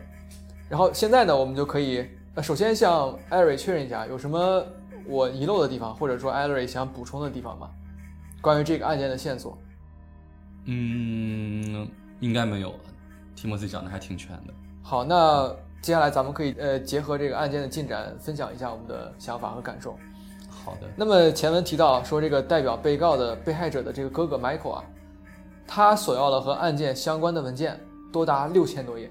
[0.67, 2.03] 然后现在呢，我们就可以，
[2.33, 4.65] 呃，首先向艾瑞确认一下，有什么
[5.05, 7.69] 我遗漏的地方，或者说艾瑞想补充的地方吗？
[8.41, 9.55] 关于这个案件的线索？
[10.65, 11.87] 嗯，
[12.21, 12.79] 应该没有了，
[13.39, 14.53] 提莫斯讲的还挺全的。
[14.83, 15.47] 好，那
[15.81, 19.97] 接下来咱们可以呃结合这个案件的进展，分享一下我们的想法和感受。
[20.49, 20.89] 好的。
[20.97, 24.83] 那么前文提到说，这个代表被告的被害者的这个哥哥 Michael 啊，
[25.65, 27.79] 他索要了和案件相关的文件
[28.11, 29.09] 多达六千多页，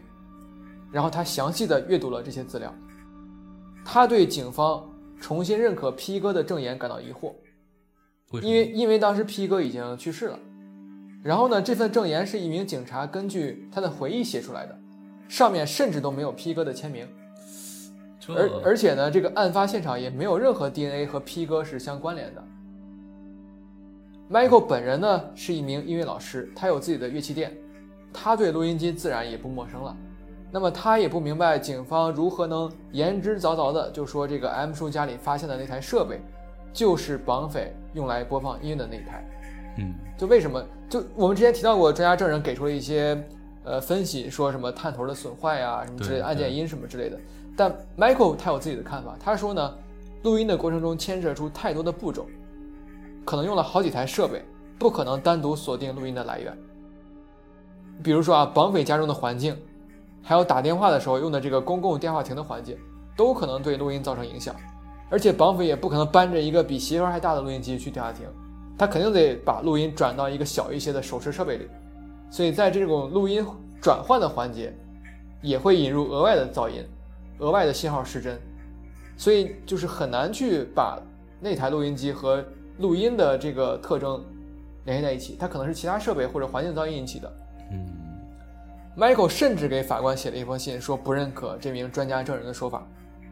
[0.93, 2.71] 然后他详细的阅读了这些资料，
[3.83, 4.87] 他对警方
[5.19, 7.33] 重新认可 P 哥的证言感到疑惑，
[8.43, 10.39] 因为因为当时 P 哥已经去世了，
[11.23, 14.79] 然后呢，这份证言是一名警察根据他的回忆写出来的，
[15.29, 17.07] 上面甚至都没有 P 哥的签名。
[18.29, 22.45] 而而且呢，这个案发现场也没有任何 DNA 和 P 哥是相关联的。
[24.31, 27.57] Michael 本人呢是一名音乐老师，他有自己的乐器店，
[28.13, 29.97] 他对录音机自然也不陌生了。
[30.53, 36.21] 那么他也不明白警方如何能言之凿凿的就说这个 M 叔家里发现的那台设备，
[36.73, 39.27] 就是绑匪用来播放音乐的那一台。
[39.79, 40.63] 嗯，就为什么？
[40.89, 43.23] 就我们之前提到过，专家证人给出了一些
[43.63, 47.19] 呃分析，说什么探头的损坏呀，什么之类按键音什么之类的。
[47.57, 49.75] 但 Michael 他有自己的看法，他说呢，
[50.23, 52.27] 录音的过程中牵涉出太多的步骤，
[53.25, 54.43] 可能用了好几台设备，
[54.79, 56.57] 不可能单独锁定录音的来源。
[58.03, 59.55] 比如说啊，绑匪家中的环境，
[60.23, 62.79] 还有打电话的时候用的这个公共电话亭的环境，
[63.17, 64.55] 都可能对录音造成影响。
[65.11, 68.27] 而且绑匪也不可能搬着一个比媳妇还大的录音机去电话亭，
[68.79, 71.69] 他肯定得把录音转到一个小一些的手持设备里。
[72.31, 73.45] 所以在这种录音
[73.83, 74.73] 转换的环节，
[75.43, 76.83] 也会引入额外的噪音。
[77.41, 78.37] 额外的信号失真，
[79.17, 81.01] 所以就是很难去把
[81.39, 82.45] 那台录音机和
[82.79, 84.21] 录音的这个特征
[84.85, 87.33] 联系在一起，它可能是其他设备或者环境噪音引起的。
[87.71, 87.87] 嗯
[88.97, 92.85] ，Michael 甚至给法官写了一封信，说不认可这名专家证人的说法，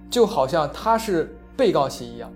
[0.08, 2.32] 就好像他是被告席一样。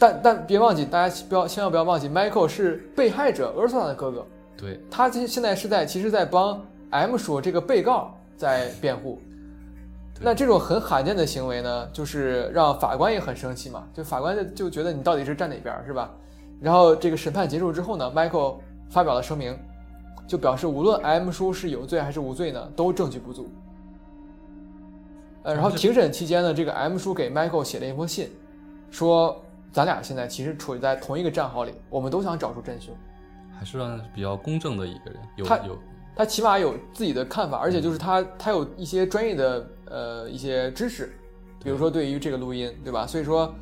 [0.00, 4.26] 但但别忘记，大家不要千万不要忘记，Michael 是被害者 Ursula 的哥哥。
[4.56, 6.58] 对，他现现在是在其实，在帮
[6.88, 9.20] M 说这个被告在辩护。
[10.22, 13.86] 那这种很罕见的行为呢，就是让法官也很生气嘛。
[13.92, 16.10] 就法官就就觉得你到底是站哪边，是吧？
[16.60, 18.56] 然后这个审判结束之后呢，Michael
[18.90, 19.54] 发表了声明，
[20.26, 23.50] 就表示无论 M 叔是有罪还是无罪呢，都证据不足。
[25.42, 28.30] 呃，然后庭审期间呢，这个 M 叔给 Michael 写了一封信，
[28.90, 32.94] 说咱俩现在其实处于在同一个战壕里，我们都想找出真凶。
[33.58, 33.78] 还是
[34.14, 35.78] 比较公正的一个人，有他有。
[36.16, 41.12] 他起码有自己的看法，而且就是他他有一些专业的呃一些知识，
[41.62, 43.06] 比如说对于这个录音，对吧？
[43.06, 43.54] 所以说，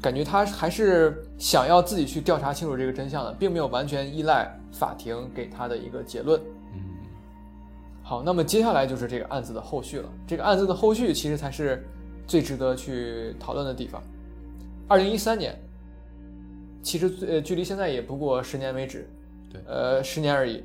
[0.00, 6.40] 感觉他还是想要自己去调查清楚这个真相的，并没有完全依赖法庭给他的一个结论。
[6.74, 6.80] 嗯
[8.02, 10.08] 好，那么接下来就是这个案子的后续了。
[10.26, 11.86] 这个案子的后续其实才是
[12.26, 14.02] 最值得去讨论的地方。
[14.92, 15.58] 二零一三年，
[16.82, 19.08] 其实呃距离现在也不过十年为止，
[19.50, 20.62] 对呃十年而已。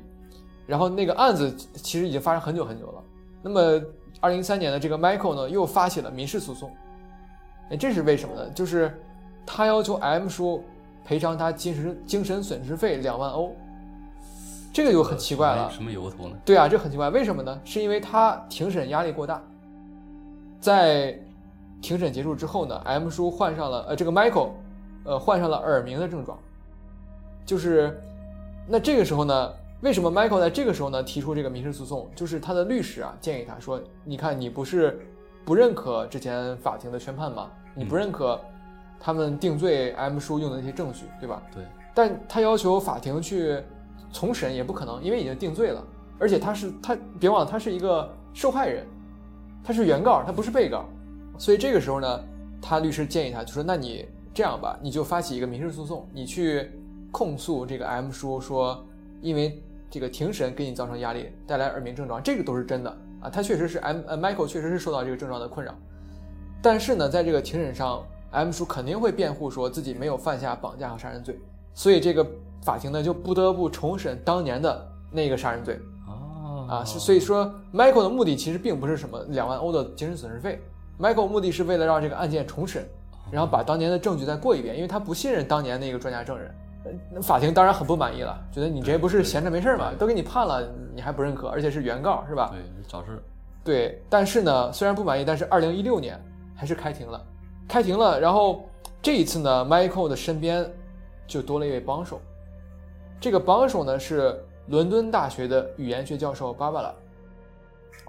[0.66, 3.02] 然后那个案子其实已经发生很久很久了。
[3.40, 3.82] 那么
[4.20, 6.70] 二零一三年的这个 Michael 呢，又发起了民事诉讼。
[7.70, 8.50] 哎，这是为什么呢？
[8.50, 8.94] 就是
[9.46, 10.62] 他要求 M 叔
[11.06, 13.56] 赔偿他精神精神损失费两万欧，
[14.74, 15.70] 这个就很奇怪了。
[15.70, 16.36] 什么由头呢？
[16.44, 17.58] 对啊，这很奇怪，为什么呢？
[17.64, 19.42] 是因为他庭审压力过大，
[20.60, 21.18] 在
[21.80, 24.50] 庭审结束之后呢，M 叔患上了呃这个 Michael，
[25.04, 26.38] 呃患上了耳鸣的症状，
[27.46, 27.98] 就是
[28.66, 32.08] 那这个时候呢，为什么 Michael 在这个时候呢提出这个民事诉讼？
[32.14, 35.00] 就是他的律师啊建议他说，你看你不是
[35.44, 37.50] 不认可之前法庭的宣判吗？
[37.74, 38.40] 你不认可
[38.98, 41.40] 他们定罪 M 叔用的那些证据，对吧？
[41.54, 41.64] 对，
[41.94, 43.62] 但他要求法庭去
[44.12, 45.80] 重审也不可能，因为已经定罪了，
[46.18, 48.84] 而且他是他，别忘了他是一个受害人，
[49.62, 50.84] 他是原告，他不是被告，
[51.38, 52.20] 所以这个时候呢，
[52.60, 56.70] 他律师建议他就说，那你这样吧，你就发起一个民事诉讼，你去
[57.10, 58.84] 控诉这个 M 叔说，
[59.22, 65.74] 因为这个庭审给你造成压力，带来耳鸣症状，这个都是真的啊，他确实是 M 呃 Michael 确实是受到这个症状的困扰，
[66.60, 71.38] 但是呢，在这个庭审上，M 叔肯定会辩护说自己没有犯下绑架和杀人罪，
[71.72, 72.26] 所以这个
[72.62, 75.80] 法庭呢就不得不重审当年的那个杀人罪
[76.68, 80.60] 啊所以说 Michael 的目的其实并不是什么两万欧的精神损失费
[80.98, 82.86] ，Michael 目的是为了让这个案件重审，
[83.30, 86.54] 然后把当年的证据再过一遍，因为他不信任当年那个专家证人。
[87.20, 89.92] 法庭当然很不满意了，觉得你这不是闲着没事儿吗？
[89.98, 92.50] 都给你判了，你还不认可，而且是原告是吧？
[92.50, 93.18] 对，找事儿。
[93.62, 96.18] 对，但是呢，虽然不满意，但是二零一六年
[96.56, 97.20] 还是开庭了，
[97.68, 98.18] 开庭了。
[98.18, 98.66] 然后
[99.02, 100.70] 这一次呢，Michael 的身边
[101.26, 102.20] 就多了一位帮手，
[103.20, 106.94] 这个帮手呢是伦敦大学的语言学教授芭芭拉。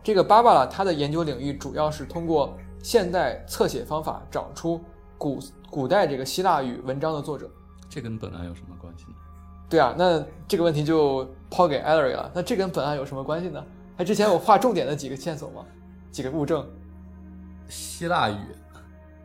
[0.02, 4.82] 这个芭芭拉她的研究领域主要是通过现代侧写方法找出
[5.18, 5.39] 古
[5.70, 7.50] 古代这个希腊语文章的作者。
[7.89, 9.13] 这跟本案有什么关系呢？
[9.70, 12.32] 对啊，那这个问题就抛给 Ellery 了。
[12.34, 13.63] 那这跟本案有什么关系呢？
[13.98, 15.65] 还之前我划重点的几个线索吗？
[16.12, 16.65] 几个物证？
[17.68, 18.38] 希腊语，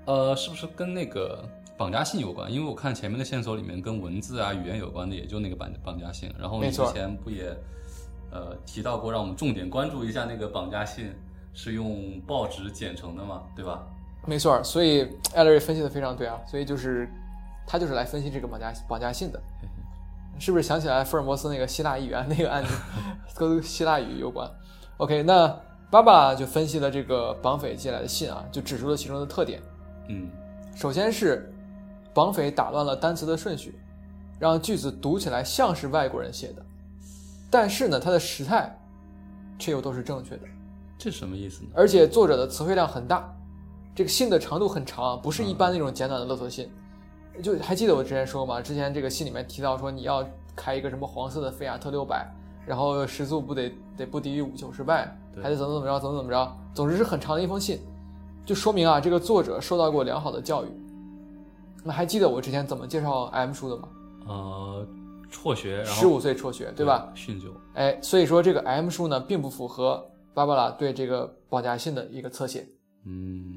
[0.04, 1.42] 呃，是不是跟那个
[1.78, 2.52] 绑架信有关？
[2.52, 6.30] 因为我看前面的线索里面跟文字啊、语言有关的，也就那个绑绑架信。
[6.38, 7.56] 然后你之前不也
[8.30, 11.10] 呃提到过，让我们重点关注一下那个绑架信
[11.54, 13.82] 是用报纸剪成的嘛，对吧？
[14.26, 17.08] 没错儿，所以艾瑞分析的非常对啊，所以就是
[17.66, 19.40] 他就是来分析这个绑架绑架信的，
[20.38, 22.74] 是不是想起来福尔摩斯那个希腊议员那个案子
[23.36, 24.50] 跟希腊语有关
[24.96, 25.46] ？OK，那
[25.90, 29.62] 爸爸就分析了这个绑匪寄来的信啊，就指出了其中的特点。
[30.08, 30.28] 嗯，
[30.74, 31.52] 首先是
[32.12, 33.78] 绑匪打乱了单词的顺序，
[34.38, 36.64] 让句子读起来像是外国人写的，
[37.50, 38.76] 但是呢，它的时态
[39.58, 40.42] 却又都是正确的。
[40.98, 41.70] 这什么意思呢？
[41.74, 43.32] 而且作者的词汇量很大，
[43.94, 46.70] 这个信的长度很长，不是一般那种简短的勒索信。
[47.42, 48.60] 就还记得我之前说吗？
[48.60, 52.32] 之前这个信里面提到说你要开一个什么黄色的菲亚特六百，
[52.64, 55.04] 然后时速不得得不低于五九十迈，
[55.42, 57.80] 还得怎么怎么着，怎么怎么着，总之是很长的一封信，
[58.46, 60.68] 就说明啊这个作者受到过良好的教育。
[61.82, 63.88] 那还记得我之前怎么介绍 M 书的吗？
[64.26, 64.86] 呃，
[65.28, 67.12] 辍学，十五岁辍学，对吧？？
[67.14, 67.48] 酗酒。
[67.74, 70.02] 哎，所以说这个 M 书呢，并不符合
[70.34, 72.66] 芭芭拉对这个绑架信的一个侧写。
[73.06, 73.56] 嗯，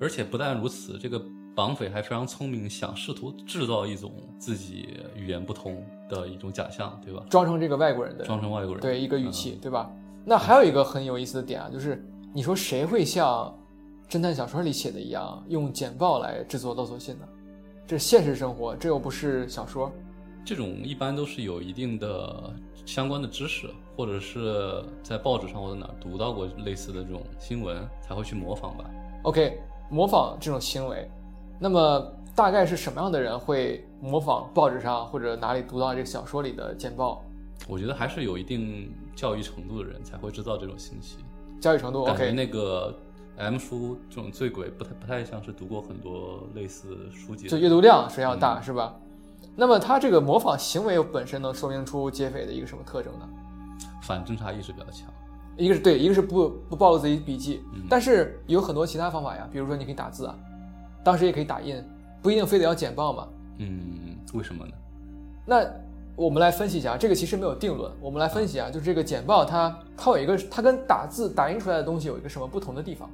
[0.00, 1.22] 而且不但如此，这个
[1.54, 7.24] 绑匪还非常聪明，想试图制造一种自己语言不通的一种假象，对吧？
[7.30, 9.90] 装成这个外国人的装成外国人，对一个语气，对吧？
[10.24, 13.54] 那还有一个很有意思的点啊，就是你说谁会像
[14.08, 17.28] 侦探小说里写的一样，用简报来制作勒索信呢？
[17.86, 19.92] 这现实生活，这又不是小说。
[20.44, 22.52] 这种一般都是有一定的
[22.84, 28.84] 相关的知识，或者是在报纸上或者哪儿读到过类似的这种新闻，才会去模仿吧。
[29.22, 31.08] OK，模仿这种行为，
[31.60, 37.22] 那么大概是什么样的人会模仿报纸上或者哪里读到这个小说里的简报？
[37.68, 41.18] 我觉得还是有一定教育程度的人才会知道这种信息。
[41.60, 42.92] 教育程度感觉 OK，那个
[43.36, 48.92] M 书这种醉鬼不太不太像是读过很多类似书籍就阅读量是要大，嗯是吧？
[49.54, 53.28] 那么他这个模仿行为本身能说明出劫匪的一个什么特征呢？
[54.02, 55.08] 反侦查意识比较强。
[55.56, 60.34] 一个是对，一个是不不暴露自己笔记，嗯但是有很多其他方法呀，比如说你可以打字啊，
[61.04, 61.84] 当时也可以打印，
[62.22, 63.28] 不一定非得要简报嘛。
[63.58, 64.72] 嗯，为什么呢？
[65.44, 65.62] 那
[66.16, 67.92] 我们来分析一下，这个其实没有定论。
[68.00, 73.10] 我们来分析啊，就是这个简报它它有一个，它跟打字打印出来的东西有一个什么不同的地方？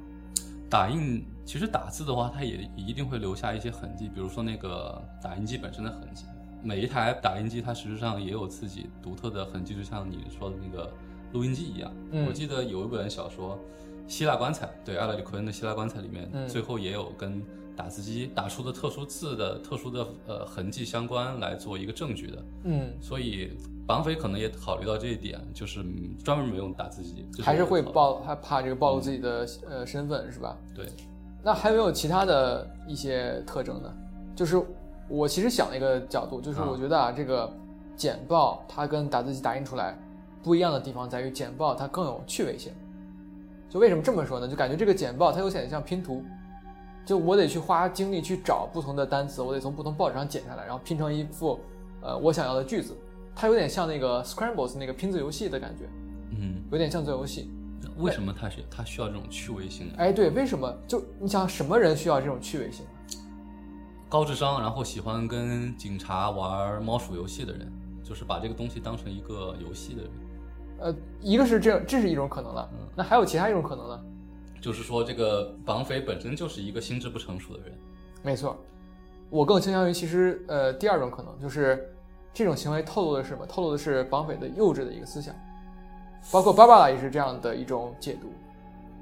[0.69, 6.25] 打印其实打字的话，它也一定会留下一些痕迹，比如说那个打印机本身的痕迹。
[6.61, 10.93] 每一台打印机它实际上也有自己独特的痕迹，就像你说的那个
[11.33, 11.91] 录音机一样。
[12.11, 13.57] 嗯我记得有一本小说
[14.07, 17.41] 《希腊棺材》，对，艾勒里·奎恩的《希腊棺材》里面，嗯最后也有跟
[17.75, 22.45] 打字机打出的特殊字的特殊的呃痕迹相关来做一个证据的。
[22.65, 30.55] 嗯，所以绑匪可能也考虑到这一点，就是嗯专门没用打字机，这还是会暴，还怕这个暴露自己的呃身份是吧？
[30.75, 30.85] 对。
[31.43, 33.93] 那还有没有其他的一些特征呢？
[34.35, 34.61] 就是
[35.07, 37.51] 我其实想了一个角度，就是啊我觉得啊，这个
[37.95, 39.97] 简报它跟打字机打印出来
[40.43, 42.73] 不一样的地方在于，简报它更有趣味性。
[43.69, 44.47] 就为什么这么说呢？
[44.47, 46.23] 就感觉这个简报它有点像拼图，
[47.05, 51.59] 就我得去花精力去找不同的单词，我得从不同报纸上剪下来，然后拼成一副
[52.01, 52.95] 呃我想要的句子。
[53.35, 55.85] 它有点像那个 Scrambles 那个拼字游戏的感觉，
[56.31, 57.49] 嗯，有点像做游戏。
[57.99, 59.93] 为什么他是他需要这种趣味性呢？
[59.97, 60.73] 哎，对，为什么？
[60.87, 62.85] 就你想什么人需要这种趣味性？
[64.07, 67.71] 高智商，然后喜欢跟警察玩猫鼠游戏的人，
[68.03, 70.11] 就是把这个东西当成一个游戏的人。
[70.79, 72.69] 呃，一个是这，这是一种可能了。
[72.73, 74.01] 嗯那还有其他一种可能呢？
[74.61, 77.77] 就是说，这个绑匪本身就是一个心智不成熟的人。
[78.23, 78.57] 没错，
[79.29, 81.93] 我更倾向于其实呃第二种可能，就是
[82.33, 83.45] 这种行为透露的是什么？
[83.45, 85.35] 透露的是绑匪的幼稚的一个思想，
[86.31, 88.27] 包括芭芭拉也是这样的一种解读。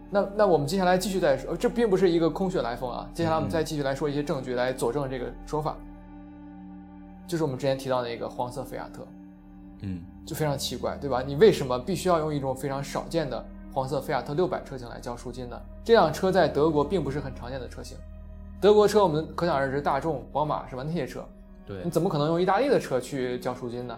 [0.10, 3.10] 那那我们接下来继续再说，呃这并不是一个空穴来风啊。
[3.14, 5.76] 接下来我们再继续来说一些证据来佐证这个说法，
[7.28, 9.06] 就是我们之前提到的那个黄色菲亚特。
[9.82, 11.22] 嗯，就非常奇怪，对吧？
[11.22, 15.62] 你为什么必须要用一种非常少见的黄色菲亚特六百车型来交赎金呢？
[15.84, 17.96] 这辆车在德国并不是很常见的车型，
[18.60, 20.84] 德国车我们可想而知，大众、宝马是吧？
[20.84, 21.24] 那些车，
[21.64, 23.96] 对你，怎么可能用意大利的车去交赎金呢？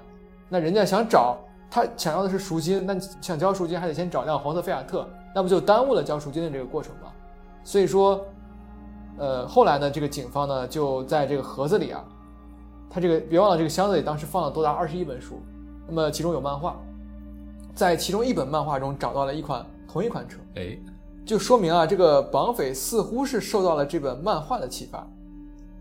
[0.50, 1.38] 那人家想找
[1.70, 7.12] 他想要的是赎金，那想交赎金还得先找辆黄色菲亚特，那不就耽误了交赎金的这个过程吗？
[7.64, 8.26] 所以说，
[9.18, 12.04] 呃，后来呢，这个警方呢就在这个盒子里啊，
[12.90, 15.40] 他这个别忘了这个箱子里当时放了多达二十一本书，
[15.88, 16.76] 那么其中有漫画，
[17.76, 20.76] 在其中一本漫画中找到了一款同一款车，哎，
[21.26, 25.06] 就说明啊，这个绑匪似乎是受到了这本漫画的启发，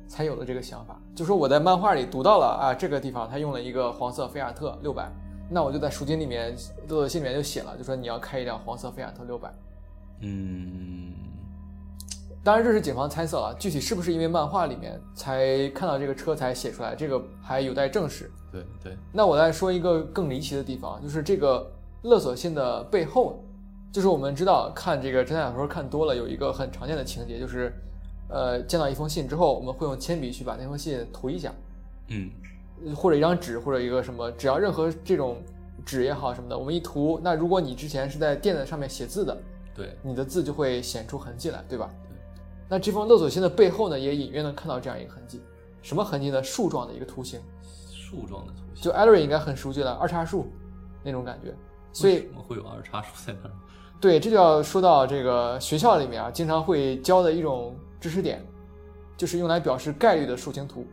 [0.06, 1.00] 才有了这个想法。
[1.14, 5.10] 就说我在漫画里读到了啊，这个地方他用了一个黄色菲亚特六百，
[5.50, 6.52] 那我就在赎金里面
[6.88, 9.52] 勒索信里面就写了，就说你要开一辆黄色菲亚特六百。
[10.20, 11.12] 嗯，
[12.42, 18.30] 当然这是警方猜测了，具体是不是因为漫画里面才看到这个车才写出来，这个还有待证实。
[18.50, 21.70] 对对，那我再说一个更离奇的地方，就是这个
[22.02, 23.44] 勒索信的背后，
[23.92, 27.72] 就是我们知道看这个侦探小说看多了，有一个很常见的情节，就是，
[28.28, 31.52] 呃，见到一封信之后，我们会用铅笔去把那封信涂一下，
[32.08, 32.30] 嗯，
[32.94, 35.42] 或者一张纸，或者一个什么，只要任何这种
[35.84, 39.36] 纸也好什么的，我们一涂，那如果你之前是在垫子上面写字的，
[39.74, 42.16] 对，你的字就会显出痕迹来，对吧对？
[42.68, 45.40] 那这封勒索信的背后呢，也隐约能看到这样一个痕迹，
[45.82, 46.42] 什么痕迹呢？
[46.42, 47.40] 树状的一个图形。
[48.10, 50.46] 树状的图形，就 Ellery 应该很熟悉了，二叉树
[51.02, 51.54] 那种感觉。
[51.92, 53.52] 所以为什么会有二叉树在那儿？
[54.00, 58.42] 对，这就要说到这个学校里面啊，经常会教的一种知识点，
[59.16, 60.86] 就是用来表示概率的树形图。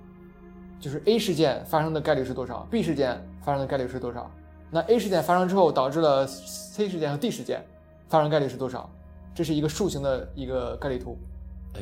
[0.86, 4.30] 就是 A 事件发生的概率是多少，B 事件发生的概率是多少。
[4.70, 7.66] 那 A 事件发生之后，导致了 C 事件和 D 事件
[8.08, 8.88] 发生概率是多少？
[9.34, 11.18] 这是一个树形的一个概率图，
[11.74, 11.82] 哎，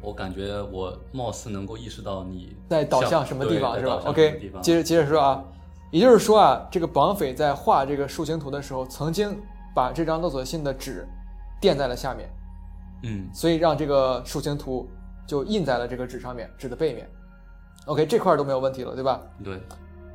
[0.00, 5.44] 我感觉我貌似能够意识到你在导向什么地方是吧？OK，接着接着说啊，
[5.90, 9.38] 也就是说啊，这个绑匪在画这个树形图的时候，曾经
[9.74, 11.06] 把这张勒索信的纸
[11.60, 12.30] 垫在了下面，
[13.02, 14.88] 嗯，所以让这个树形图
[15.26, 17.06] 就印在了这个纸上面，纸的背面。
[17.90, 19.20] OK，这块都没有问题了，对吧？
[19.42, 19.60] 对，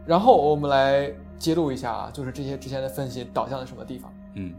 [0.05, 4.09] 然后我们来揭露一下啊，就是这些之前的分析导向了什么地方。
[4.35, 4.53] 嗯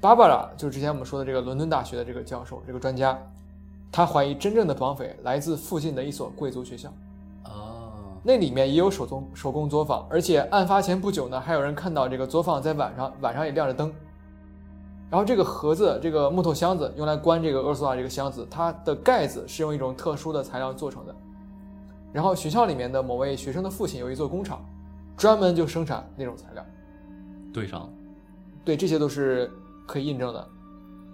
[0.00, 3.18] 芭芭拉就是之前我们说的这个伦敦大学的这个教授，这个专家，
[3.90, 6.88] 他怀疑真正的绑匪来自附近的一所贵族学校。
[7.46, 7.90] 哦，
[8.22, 13.92] 那里面也有手工手工作坊，而且案发前不久呢，还有人看到这个作坊在晚上晚上也亮着灯。
[15.10, 21.16] 然后这个盒子，这个木头箱子用来关这个厄苏拉这个箱子，它的盖子是用一种特殊的材料做成的。
[22.12, 24.64] 然后学校里面的某位学生的父亲有一座工厂，
[25.16, 26.64] 专门就生产那种材料。
[27.52, 27.88] 对上了，
[28.64, 29.50] 对，这些都是
[29.86, 30.48] 可以印证的。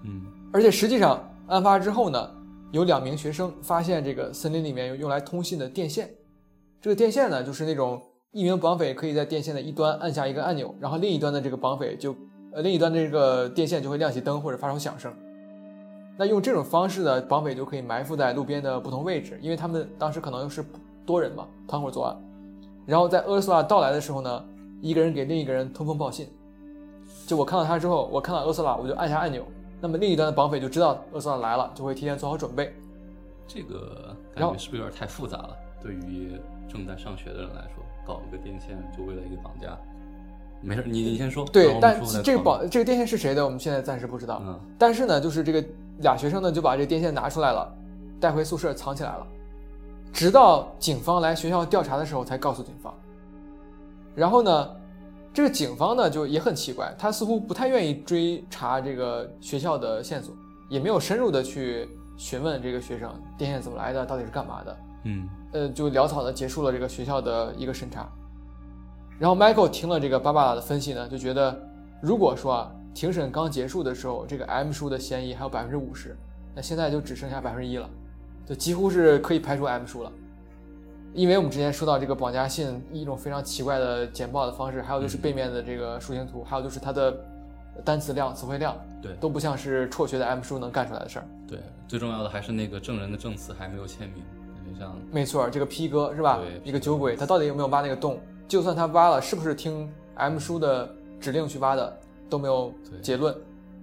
[0.05, 0.23] 嗯
[0.53, 2.31] 而且实际上，案发之后呢，
[2.71, 6.09] 有两名学生发现这个森林里面有用来通信的电线。
[6.81, 12.15] 这个电线呢，就是那种一名绑匪可以在电线的一端按下一个按钮，然后另一端的这个绑匪就，
[12.53, 15.13] 呃，另一端的这个电线就会亮起灯或者发出响声。
[16.17, 20.65] 那用这种方式呢，绑匪就可以埋伏在路边的不同位置，因为他们当时可能是
[21.07, 22.17] 多人嘛，团伙作案，
[22.87, 24.45] 然后在厄苏拉到来的时候呢，
[24.81, 26.29] 一个人给另一个人通风报信。
[27.27, 29.43] 就我看到他之后，我看到厄苏拉，我就按下按钮，
[29.81, 32.75] 那么另一端的绑匪就知道厄苏拉来了，就会提前做好准备。
[33.47, 35.57] 这个感觉是不是有点太复杂了？
[35.83, 36.39] 对于
[36.69, 39.79] 正在上学的人来说，搞一个电线就为了一个绑架，
[40.63, 41.45] 没事，你你先说。
[41.47, 44.41] 对，但这个绑这个电线是谁的，我们现在暂时不知道。
[44.45, 45.63] 嗯但是呢，就是这个
[45.99, 47.71] 俩学生呢就把这个电线拿出来了，
[48.19, 49.27] 带回宿舍藏起来了，
[50.15, 52.95] 直到警方来学校调查的时候才告诉警方。
[54.15, 54.71] 然后呢，
[55.33, 60.33] 这个警方呢就也很奇怪，他似乎不太愿意追查这个学校的线索，
[60.71, 64.77] 也没有深入的去询问这个学生电线怎么来的，到底是干嘛的。
[65.07, 68.09] 嗯呃，就潦草的结束了这个学校的一个审查。
[69.19, 71.61] 然后 Michael 听了这个芭芭拉的分析呢，就觉得
[72.01, 76.17] 如果说啊，庭审刚结束的时候，这个 M 叔的嫌疑还有百分之五十，
[76.55, 77.91] 那现在就只剩下百分之一了，
[78.47, 80.13] 就几乎是可以排除 M 叔了。
[81.13, 87.17] 因为我们之前说到这个绑架信一种非常奇怪的简报的方式，还有就是背面的这个树形图，还有就是它的
[87.85, 91.25] 单词量、词汇量，对都不像是辍学的 M 叔能干出来的事儿。
[91.47, 94.25] 对，最重要的还是那个证人的证词还没有签名，
[94.57, 96.69] 感觉像没错，这个 P 哥是吧对？
[96.69, 98.19] 一个酒鬼，他到底有没有挖那个洞？
[98.49, 101.97] 就算他挖了，是不是听 M 叔的指令去挖的，
[102.29, 103.33] 都没有结论。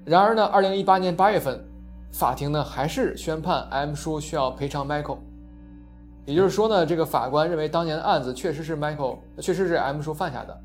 [0.03, 1.64] 然而呢，二零一八年八月份，
[2.12, 5.18] 法庭呢还是宣判 M 叔需要赔偿 Michael。
[6.26, 10.57] 也就是说呢，这个法官认为当年的案子确实是 Michael，确实是 M 叔犯下的。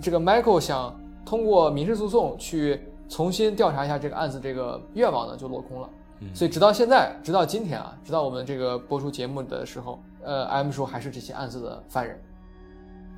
[0.00, 0.94] 这个 Michael 想
[1.24, 5.88] 通过民事诉讼去重新调查一下这个案子，这个愿望呢就落空了。
[6.20, 12.20] 嗯所以直到现在，直到今天啊，直到我们这个播出节目的时候，呃，M 叔还是这起案子的犯人，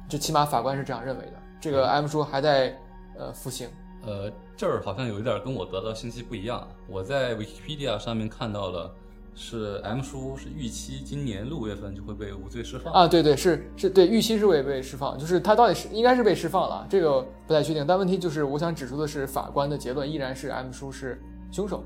[0.09, 1.33] 就起码法官是这样认为的。
[1.61, 2.77] 这个 M 叔还在
[3.19, 3.69] 呃服刑。
[4.07, 4.31] 呃，
[4.61, 6.69] 这儿好像有一点跟我得到信息不一样。
[6.87, 8.93] 我在 Wikipedia 上面看到了，
[9.35, 12.93] 是 M 叔是预期今年六月份就会被无罪释放。
[12.93, 17.87] 啊，对对，是是，对，预期是会被释放，就是他到底是应该是被释放了，这个不太确定。
[17.87, 21.19] 但问题就是，我想指出的是，法官的结论依然是 M 叔是
[21.51, 21.83] 凶手，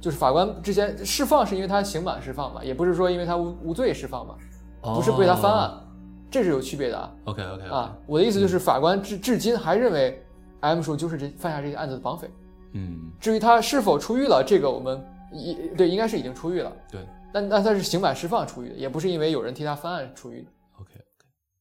[0.00, 4.34] 就是法官之前释放是因为他刑满释放嘛，也不是说因为他无无罪释放嘛，
[4.82, 5.80] 不是被他翻案，
[6.28, 7.12] 这是有区别的啊。
[7.26, 10.20] OK OK 啊，我的意思就是，法官至至今还认为
[10.60, 12.30] M 叔就是这犯下这些案子的绑匪。
[12.72, 16.72] 嗯，至于他是否出狱了，这个我们一对应该是已经出狱了。
[16.90, 20.48] 对那那他是刑满释放出狱的，也不是因为有人替他翻案出狱的。
[20.80, 20.90] ，OK，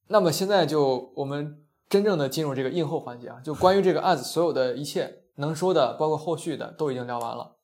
[0.07, 7.55] 那么现在就我们真正的进入这个映后环节啊，就关于这个案子所有的一切能说的，包括后续的都已经聊完了。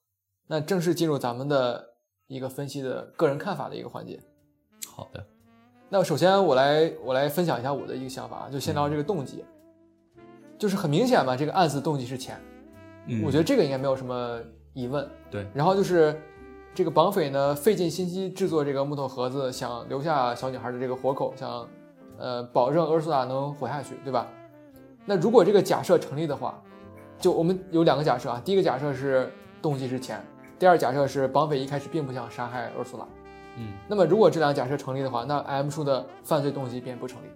[0.47, 1.83] 那正式进入咱们的
[2.27, 4.19] 一个分析的个人看法的一个环节。
[4.87, 5.25] 好的，
[5.89, 9.43] 那首先我来我来分享一下我的一个想法啊，就先聊这个动机，
[10.57, 12.39] 就是很明显嘛，这个案子动机是钱，
[13.07, 14.39] 嗯，我觉得这个应该没有什么
[14.73, 15.07] 疑问。
[15.29, 16.19] 对，然后就是
[16.73, 21.67] 这个绑匪呢，费尽心机制作这个木头盒子，想留下小女孩的这个活口，想
[22.17, 24.27] 呃保证厄苏拉能活下去，对吧？
[25.05, 26.61] 那如果这个假设成立的话，
[27.19, 29.31] 就我们有两个假设啊，第一个假设是
[29.61, 30.23] 动机是钱，
[30.57, 33.05] 第二假设是绑匪一开始并不想杀害厄苏拉。
[33.57, 37.27] 嗯那么如果这两个假设成立的话，那 M 叔的犯罪动机便不成立。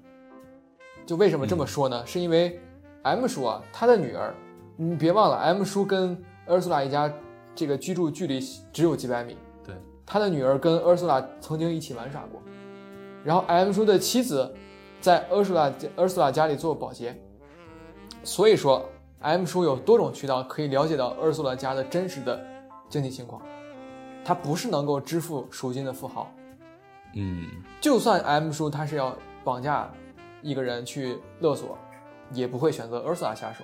[1.05, 2.05] 就为什么这么说呢？
[2.05, 2.59] 是因为
[3.03, 4.33] M 叔啊，他的女儿，
[4.75, 7.11] 你别忘了，M 叔跟厄苏拉一家
[7.55, 8.39] 这个居住距离
[8.73, 9.75] 只有几百米，对，
[10.05, 12.41] 他的女儿跟厄苏拉曾经一起玩耍过，
[13.23, 14.53] 然后 M 叔的妻子
[14.99, 17.17] 在厄苏拉厄苏拉家里做保洁，
[18.23, 18.83] 所以说
[19.19, 22.39] M 叔有多种渠道可以了解到厄苏拉家的真实的
[22.89, 23.41] 经济情况，
[24.25, 26.29] 他不是能够支付赎金的富豪，
[27.15, 27.47] 嗯。
[27.79, 29.89] 就算 M 叔他是要绑架
[30.41, 31.77] 一个人去勒索，
[32.31, 33.63] 也不会选择 Ursula 下手，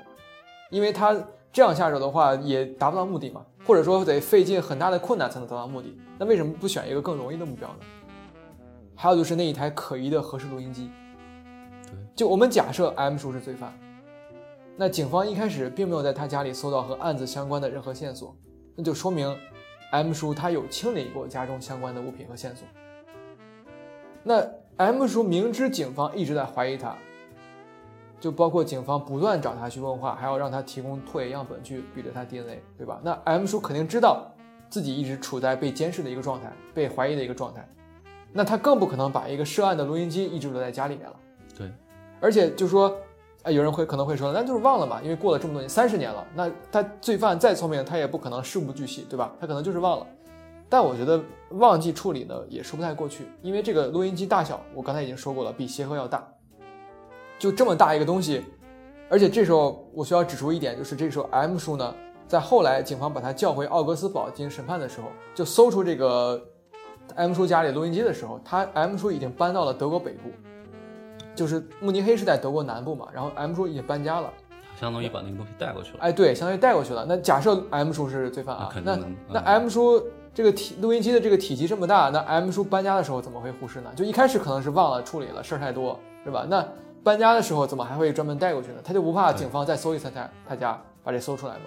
[0.70, 1.16] 因为他
[1.52, 5.98] 这样下手的话也达不到目的嘛，或者说得费尽很大的困难才能达到目的。
[6.18, 7.80] 那为什么不选一个更容易的目标呢？
[8.96, 10.90] 还有就是那一台可疑的合适录音机，
[11.84, 13.78] 对，就我们假设 M 叔是罪犯，
[14.78, 18.36] 那警方一开始并没有在他家里搜到和案子相关的任何线索，
[18.76, 19.38] 那就说明
[19.92, 22.66] M 叔他有清理过家中相关的物品和线索。
[24.24, 24.46] 那
[24.78, 26.96] M 叔明知警方一直在怀疑他，
[28.20, 33.00] 就包括警方不断找他去问话，还要让他提供唾液样本去比对他 DNA，对吧？
[33.04, 34.32] 那 M 叔肯定知道
[34.70, 37.68] 自己一直处在被监视的一个状态，被怀疑的一个状态，
[38.34, 41.16] 那他更不可能把一个涉案的录音机一直留在家里面了。
[41.58, 41.72] 对，
[42.20, 42.96] 而且就说，
[43.44, 49.34] 哎，有人会可能会说，那就是忘了嘛，因为过了这么多年，三十年了，那他罪犯再聪明，他也不可能事无巨细，对吧？
[49.40, 50.08] 他可能就是忘了。
[50.68, 56.28] 但我觉得忘记处理呢，也说不太过去，因为这个录音机大小，我刚才已经说过了，比协和要大，
[57.38, 58.44] 就这么大一个东西，
[59.10, 61.94] 而且这时候我需要指出一点，就是这时候 M 叔呢，
[62.28, 66.42] 在后来警方把他叫回奥格斯堡进行审判的时候，就搜出这个
[67.16, 70.30] M 叔家里录音机的时候，他 M 叔已经搬到了德国北部，
[71.36, 74.32] 就是慕尼黑是在德国南部嘛，然后 M 叔已经搬家了，
[74.80, 76.00] 相当于把那个东西带过去了。
[76.00, 77.06] 哎，对，相当于带过去了。
[77.08, 78.98] 那假设 M 叔是罪犯啊，那
[79.30, 80.02] 那 M 叔
[80.34, 83.92] 这个体录音机的这个体积这么大，那 M 叔搬家的时候怎么会忽视呢？
[83.96, 86.46] 就一开始可能是忘了处理了，事儿太多，是吧？
[86.50, 86.68] 那
[87.06, 88.80] 搬家的时候怎么还会专门带过去呢？
[88.84, 91.62] 他就不怕警方再搜一次他他家，把这搜出来吗？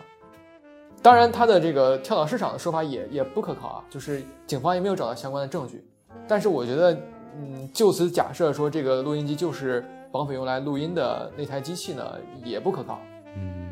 [1.01, 5.87] 当然，他的这个跳蚤市场的说法也也不可靠啊，就是警方也没有找到相关的证据。
[6.27, 6.93] 但是我觉得，
[7.37, 12.99] 嗯，就此假设说这个录音机就是绑匪用来录音的那台机器呢，也不可靠。
[13.37, 13.65] 嗯，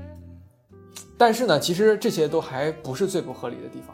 [1.19, 3.93] 但是呢，其实这些都还不是最不合理的地方。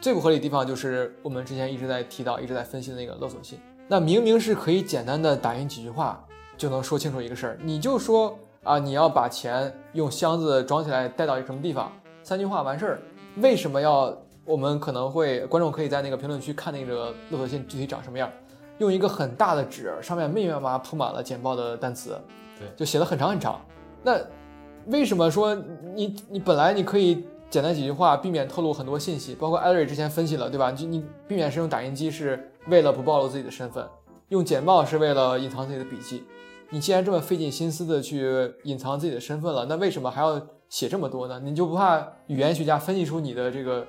[0.00, 3.60] 最不合理的地方就是我们之前一直在提到、一直在分析的那个勒索信。
[3.86, 6.25] 那明明是可以简单的打印几句话
[6.56, 11.92] 就能说清楚一个事儿，你就说啊，你要把钱用箱子装起来带到一个什么地方，
[12.22, 12.98] 三句话完事儿。
[13.36, 14.16] 为什么要？
[14.44, 18.30] 我们可能会观众可以在那个评论区看那个勒索信具体长什么样，
[18.78, 22.16] 用一个很大的纸，上面密密麻麻铺满了简报的单词，
[22.56, 23.60] 对就写的很长很长。
[24.04, 24.16] 那
[24.86, 25.52] 为什么说
[25.96, 29.34] 你你本来你可以简单几句话，避免透露很多信息？
[29.34, 30.70] 包括艾瑞之前分析了，对吧？
[30.70, 33.84] 就你避免使用打印机是为了不暴露自己的身份，
[34.28, 36.22] 用简报是为了隐藏自己的笔记。
[36.70, 41.40] 你既然这么费尽心思的去隐藏自己的身份了，那为什么还要写这么多呢？
[41.40, 43.86] 你就不怕语言学家分析出你的这个，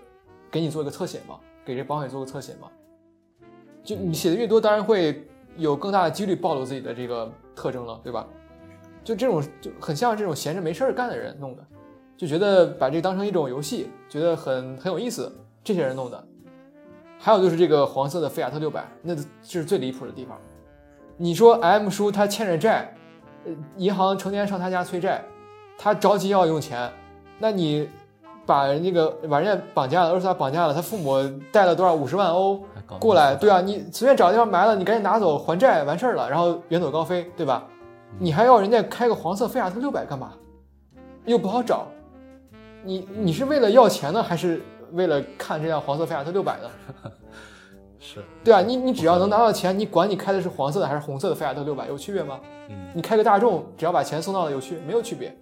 [0.51, 1.39] 给你做一个侧写吗？
[1.65, 2.69] 给这绑匪做个侧写吗？
[3.83, 8.27] 就你写的越多，当然会有更大的几率暴露自己的这个特征了，对吧？
[9.03, 11.65] 就这种就很像这种闲着没事儿干的人弄的，
[12.15, 16.27] 就觉得把这当成一种游戏，觉得很很有意思，这些人弄的。
[17.17, 20.39] 还有就是这个黄色的菲亚特六百，那这是最离谱的地方。
[21.17, 22.93] 你说 M 叔他欠着债，
[23.45, 25.23] 呃，银行成天上他家催债，
[25.77, 26.91] 他着急要用钱，
[27.39, 27.89] 那你
[28.45, 31.17] 把人那个把人家绑架了，俄斯拉绑架了，他父母
[31.51, 32.61] 贷了多少五十万欧
[32.99, 37.65] 过来，对啊，你随便找个地方埋了，你赶紧拿走还债完事儿了，然后远走高飞，对吧？
[38.19, 40.33] 你还要人家开个黄色菲亚特六百干嘛？
[41.25, 41.87] 又不好找，
[42.83, 44.61] 你你是为了要钱呢，还是
[44.93, 46.69] 为了看这辆黄色菲亚特六百呢？
[47.99, 52.39] 是，对啊，你你只要能拿到钱，你管你开的是黄色的还是红色的菲亚特六百有区别吗？
[52.69, 55.35] 嗯你开个大众，只要把钱送到了有区没有区别。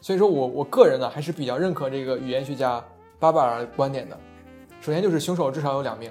[0.00, 2.82] 所以说我我个人呢还是比较认可这个语言学家
[3.18, 4.16] 巴巴尔的观点的。
[4.80, 6.10] 首先就是凶手至少有两名，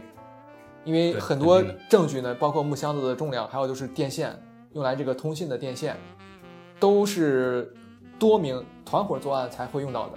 [0.84, 4.32] 因为很多证据呢，包括木箱子的重量，还有就是电线
[4.73, 5.95] 用来这个通信的电线，
[6.80, 7.73] 都是
[8.19, 10.13] 多名团伙作案才会用到的。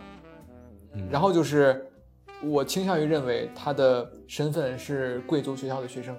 [0.94, 1.86] 嗯然后就是
[2.42, 6.16] 我倾向于认为他的身份是贵族学校的学生，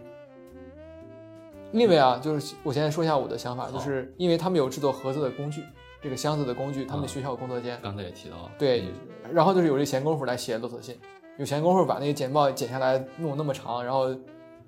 [1.71, 5.63] 另外啊，就是我先说一下我的想法，就是因为他们有制作盒子的工具，
[6.01, 10.97] 这个箱子的工具，他们啊学校工作间，刚才也提到了，对嗯，然后就是有这闲工夫来写勒索信，
[11.37, 14.15] 有闲工夫把那个简报剪下来弄那么长，然后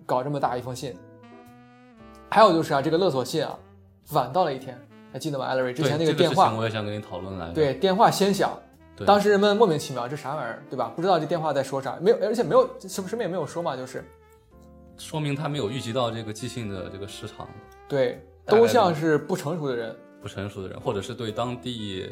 [0.05, 0.93] 搞这么大一封信。
[2.29, 3.57] 还有就是啊，这个勒索信啊，
[4.11, 4.77] 晚到了一天，
[5.13, 5.45] 还记得吗？
[5.45, 6.53] 艾瑞之前那个电话。
[6.53, 7.53] 我也想跟你讨论来着。
[7.53, 8.51] 对，电话先响，
[8.95, 10.91] 对，当时人们莫名其妙，这啥玩意儿，对吧？
[10.95, 13.75] 不知道这电话在说啥，没有，而且没有，什么什么也没有说嘛？
[13.75, 14.03] 就是
[14.97, 17.47] 说明他没有预计到这个寄信的这个时长，
[17.87, 19.95] 对，大概都像是不成熟的人。
[20.21, 22.09] 不成熟的人，或者是对当地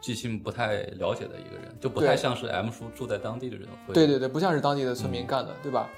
[0.00, 3.92] 寄信不太了解的一个人，就不对太像是 M 叔住在当地的人会。
[3.92, 5.88] 对对对，不像是当地的村民干的，对吧？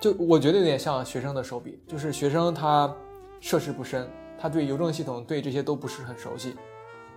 [0.00, 2.92] 就我觉得有点像学生的手笔，就是学生他
[3.38, 6.56] 涉世不深，他对邮政系统对这些都不是很熟悉，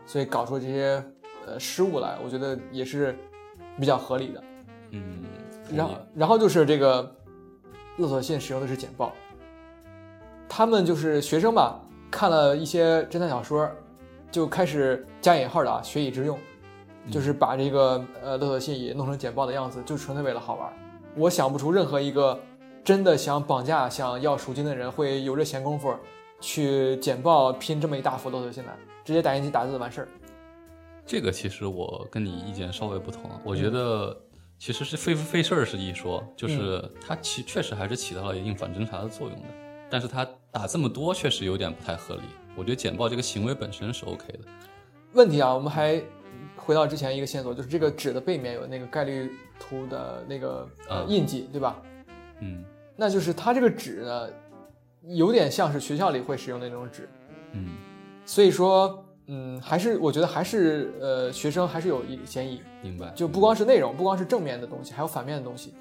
[0.05, 1.03] 所以搞出这些
[1.47, 3.17] 呃失误来，我觉得也是
[3.79, 4.43] 比较合理的。
[4.91, 5.23] 嗯，
[5.75, 7.09] 然后然后就是这个
[7.97, 9.11] 勒索信使用的是简报，
[10.47, 11.79] 他们就是学生吧，
[12.11, 13.69] 看了一些侦探小说，
[14.31, 16.37] 就开始加引号的啊学以致用，
[17.11, 20.71] 就是把这个呃勒索信也弄成简报的样子，就纯粹为了好玩。
[21.15, 22.39] 我想不出任何一个
[22.83, 25.93] 真的想绑架、想要赎金的人会有这闲工夫
[26.41, 28.73] 去简报拼这么一大幅勒索信来，
[29.05, 30.07] 直接打印机打字完事儿。
[31.05, 33.57] 这个其实我跟你意见稍微不同，我嗯。
[33.57, 34.17] 觉得
[34.57, 39.47] 其实是费不费事儿是一说，就是它其确实还是起到了一定反侦查的作用的，
[39.89, 42.21] 但是它打这么多确实有点不太合理。
[42.55, 44.39] 我觉得简报这个行为本身是 OK 的，
[45.13, 46.01] 问题啊，我们还
[46.55, 50.67] 回到之前一个线索，就是这个纸的背面有那个概率图的那个
[51.07, 51.81] 印记，对吧？
[52.39, 52.63] 嗯。
[52.95, 54.29] 那就是它这个纸呢，
[55.07, 57.09] 有点像是学校里会使用的那种纸，
[57.53, 57.75] 嗯，
[58.23, 63.09] 所以说，嗯，还是我觉得还是呃学生还是有一嫌疑，明白。
[63.11, 65.73] 就不光是内容，不光是正面的东西，还有反面的东西。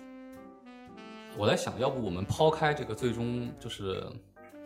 [1.36, 4.04] 我在想，要不我们抛开这个最终就是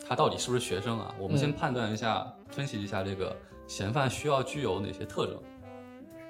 [0.06, 1.14] 他到底是不是学生啊？
[1.18, 3.34] 我们先嗯判断一下、分析一下这个
[3.66, 5.40] 嫌犯需要具有哪些特征，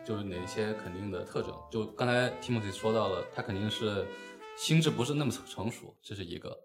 [0.05, 1.53] 就是哪些肯定的特征。
[1.71, 4.07] 就刚才 Timothy 说到了，他肯定是
[4.57, 6.57] 心智不是那么成熟，这是一个。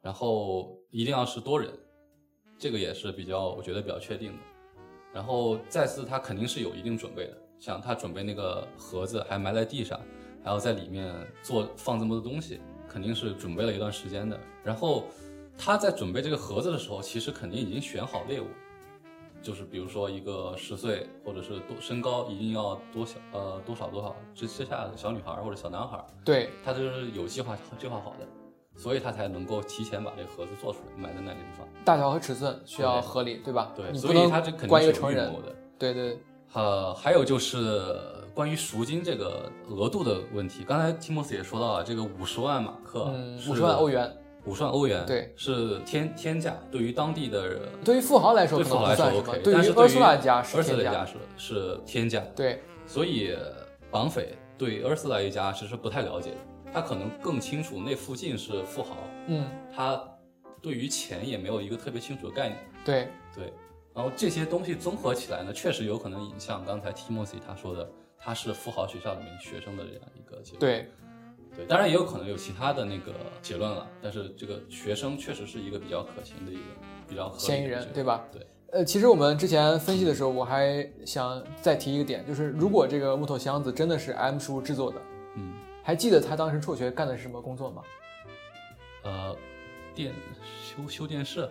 [0.00, 1.72] 然后一定要是多人，
[2.58, 4.38] 这个也是比较我觉得比较确定的。
[5.14, 9.98] 然后再次他肯定是有一定准备的，像他准备那个盒子还埋在地上，
[10.42, 14.38] 还要在里面做放这么多东西，肯定是准备了一段时间的。
[14.64, 15.04] 然后
[15.56, 18.46] 他在准备这个盒子的时候，其实肯定已经选好猎物，
[19.40, 28.26] 就是比如说一个十岁或者是多身高一定要多小呃多少多少之之下的小女孩或者小男孩，对，他就是有计划计划好的，
[28.76, 31.66] 所以他才能够提前把这个盒子做出来，埋在那个地方。
[31.84, 33.72] 大小和尺寸需要合理，对吧？
[33.76, 35.40] 对，所以他这肯定是有成人预谋。
[35.42, 35.54] 的。
[35.78, 36.18] 对对，
[36.52, 37.96] 呃，还有就是
[38.32, 44.10] 关于赎金这个额度的问题，刚才提莫斯也说到了，这个五十万马克，嗯，五十万欧，元，
[44.46, 51.06] 五十万欧元，对是天天价，对于当地的人对于富豪来说对富豪来说可能不算什么 OK，，对于但是厄苏拉家是天价。
[51.06, 53.36] 是是天价，对，所以
[53.90, 56.36] 绑匪对厄斯拉一家其实不太了解的，
[56.74, 58.96] 他可能更清楚那附近是富豪，
[59.28, 60.02] 嗯，他
[60.60, 62.58] 对于钱也没有一个特别清楚的概念。
[62.84, 63.52] 对，对，
[63.94, 70.58] 然后这些东西综合起来呢，确实有可能影响刚才 Timothy 他说的，他是富豪学校里面学生的这样一个结论。
[70.58, 70.88] 对，
[71.56, 76.62] 对，当然也有可能有其他的那个结论了，但是这个学生确实是一个比较可行的一个
[77.08, 78.24] 比较嫌疑人对吧？
[78.32, 85.13] 对，呃，其实我们之前分析的时候，我还想再提一个点，就是如果这个木头箱子真的是 M 叔制作的，嗯，
[85.84, 87.82] 还记得他当时辍学干的是什么工作吗？
[89.02, 89.36] 呃，
[89.94, 90.14] 电
[90.64, 91.46] 修修电视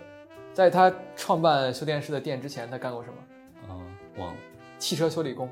[0.53, 3.71] 在他创办修电视的店之前，他干过什么？
[3.71, 3.77] 啊、
[4.17, 4.35] 忘了
[4.79, 5.47] 汽车修理工。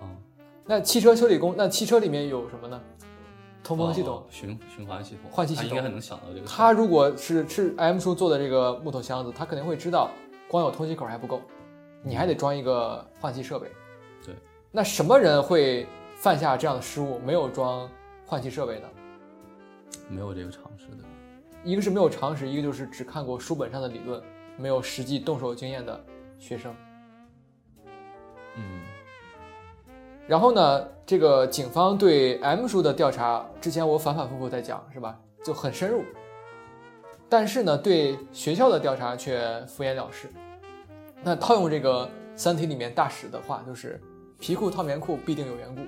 [0.00, 0.04] 啊，
[0.66, 2.78] 那汽车修理工，那汽车里面有什么呢？
[3.64, 4.16] 通风系统。
[4.18, 6.46] 哦循循环系统，换气系统他应该很能想到这个。
[6.46, 10.10] 他如果是是 M 叔做的这个木头箱子，他肯定会知道，
[10.46, 11.40] 光有通气口还不够，
[12.02, 13.68] 你还得装一个换气设备。
[14.24, 14.34] 对，
[14.70, 17.88] 那什么人会犯下这样的失误，没有装
[18.26, 18.88] 换气设备呢？
[20.08, 21.04] 没有这个常识的，
[21.64, 24.22] 一个是没有常识，一个就是只看过书本上的理论，
[24.56, 26.04] 没有实际动手经验的
[26.38, 26.74] 学生。
[28.56, 28.82] 嗯
[30.26, 35.16] 然后呢，这个警方对 M 叔的调查，之前我反反复复在讲，是吧？
[35.44, 36.02] 就很深入。
[37.28, 40.28] 但是呢，对学校的调查却敷衍了事。
[41.22, 44.00] 那套用这个《三体》里面大使的话，就是
[44.40, 45.82] “皮裤套棉裤，必定有缘故”。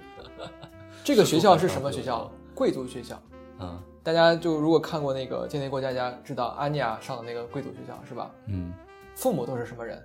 [1.09, 2.31] 这个学校是什么学校？
[2.55, 3.19] 贵族学校。
[3.61, 8.31] 嗯大家就如果看过那个《间谍过家家》，知道安妮亚上的那个贵族学校是吧？
[8.47, 8.75] 嗯
[9.15, 10.05] 父母都是什么人？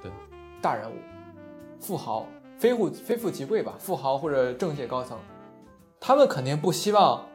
[0.00, 0.12] 对，
[0.62, 0.94] 大人物，
[1.80, 2.24] 富豪，
[2.56, 5.18] 非富非富即贵吧，富豪或者政界高层，
[5.98, 7.26] 他们肯定不希望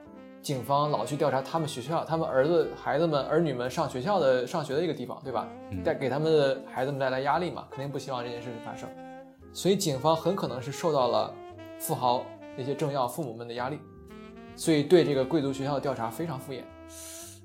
[0.42, 5.46] 警方老去调查他们学校、他们儿子、孩子们、儿女们上学校的上学的一个地方，对吧？
[5.72, 8.90] 嗯带给他们的孩子们带来压力嘛，肯定不希望这件事情发生。
[9.52, 11.34] 所以警方很可能是受到了
[11.80, 12.24] 富豪
[12.60, 13.80] 那些政要父母们的压力，
[14.57, 16.60] 所以对这个贵族学校的调查非常敷衍。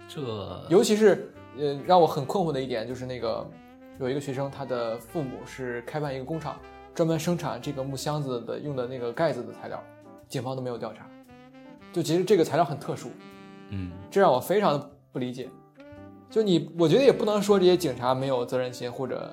[0.08, 0.20] 这
[0.68, 3.48] 尤其是呃，让我很困惑的一点就是那个
[4.00, 6.58] 有一个学生，他的父母是开办一个工厂，
[6.92, 9.80] 专门生产这个木箱子的用的那个盖子的材料，
[10.26, 11.06] 警方都没有调查。
[11.92, 13.10] 就其实这个材料很特殊，
[13.70, 15.48] 嗯这让我非常的不理解。
[16.28, 19.32] 就你，我觉得也不能说这些警察没有责任心，或者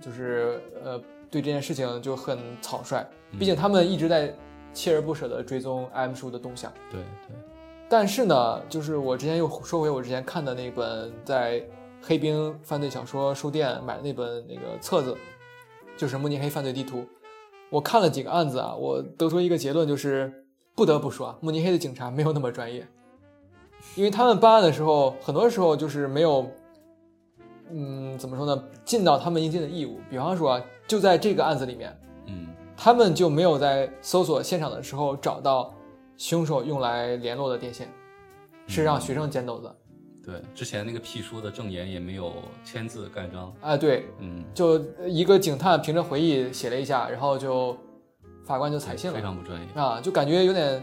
[0.00, 0.98] 就是呃
[1.30, 3.06] 对这件事情就很草率，
[3.38, 4.34] 毕竟他们一直在
[4.74, 6.72] 锲而不舍地追踪 M 叔的动向。
[6.90, 7.36] 对对
[7.88, 11.62] 但是呢，就是我之前又说回我之前看的那本在
[12.00, 15.16] 黑冰犯罪小说书店买的那本那个册子，
[15.96, 16.98] 就是《慕尼黑犯罪地图》。
[17.68, 20.44] 我看了几个案子啊，我得出一个结论，就是
[20.74, 22.86] 不得不说啊，慕尼黑的警察没有那么专业，
[23.96, 26.48] 因为他们办案的时候，很多时候就是没有，
[27.70, 29.98] 嗯，怎么说呢，尽到他们应尽的义务。
[30.08, 32.09] 比方说啊，就在这个案子里面，嗯
[32.82, 35.70] 他们就没有在搜索现场的时候找到
[36.16, 37.86] 凶手用来联络的电线，
[38.66, 39.76] 是让学生捡走的。
[40.24, 42.32] 对，之前那个屁书的证言也没有
[42.64, 47.76] 签字盖章，啊，对，嗯，就一个警探凭着回忆写了一下，然后就
[48.46, 49.16] 法官就采信了。
[49.16, 50.82] 非常不专业，啊，就感觉有点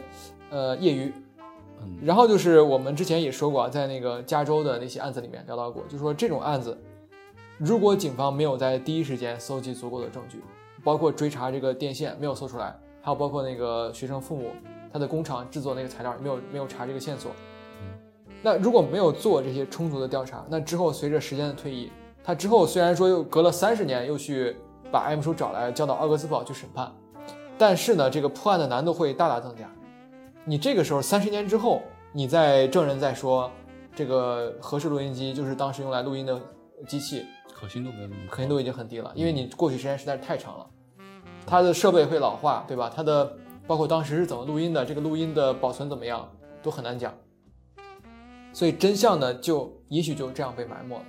[0.52, 1.12] 呃业余。
[1.82, 1.98] 嗯。
[2.04, 6.78] 然后就是我们之前也说过啊，在那个加州的那些案子里面聊到过，就说这种案子，
[7.58, 10.44] 如果警方没有在第一时间搜集足够的证据，
[10.88, 14.52] 包括追查这个电线没有搜出来，还有包括那个学生父母
[14.90, 17.30] 他的工厂制作那个材料没有没有查这个线索，
[18.42, 21.92] 那如果没有做这些充足的调查，那之后随着时间的推移，
[22.24, 24.56] 他之后虽然说又隔了三十年又去
[24.90, 26.90] 把 M 叔找来叫到奥格斯堡去审判，
[27.58, 29.70] 但是呢，这个破案的难度会大大增加。
[30.46, 31.82] 你这个时候三十年之后，
[32.14, 33.52] 你在证人在说
[33.94, 36.40] 这个合适录音机就是当时用来录音的
[36.88, 40.66] 机器，可信度没有那么可信度已经很低了，因为你过去时间实在是太长了，
[41.48, 42.92] 它的设备会老化，对吧？
[42.94, 43.34] 它的
[43.66, 46.30] 包括当时是怎么录音的，这个录音的保存怎么样，
[46.62, 47.12] 都很难讲。
[48.54, 51.04] 所以真相呢，就也许就这样被埋没了。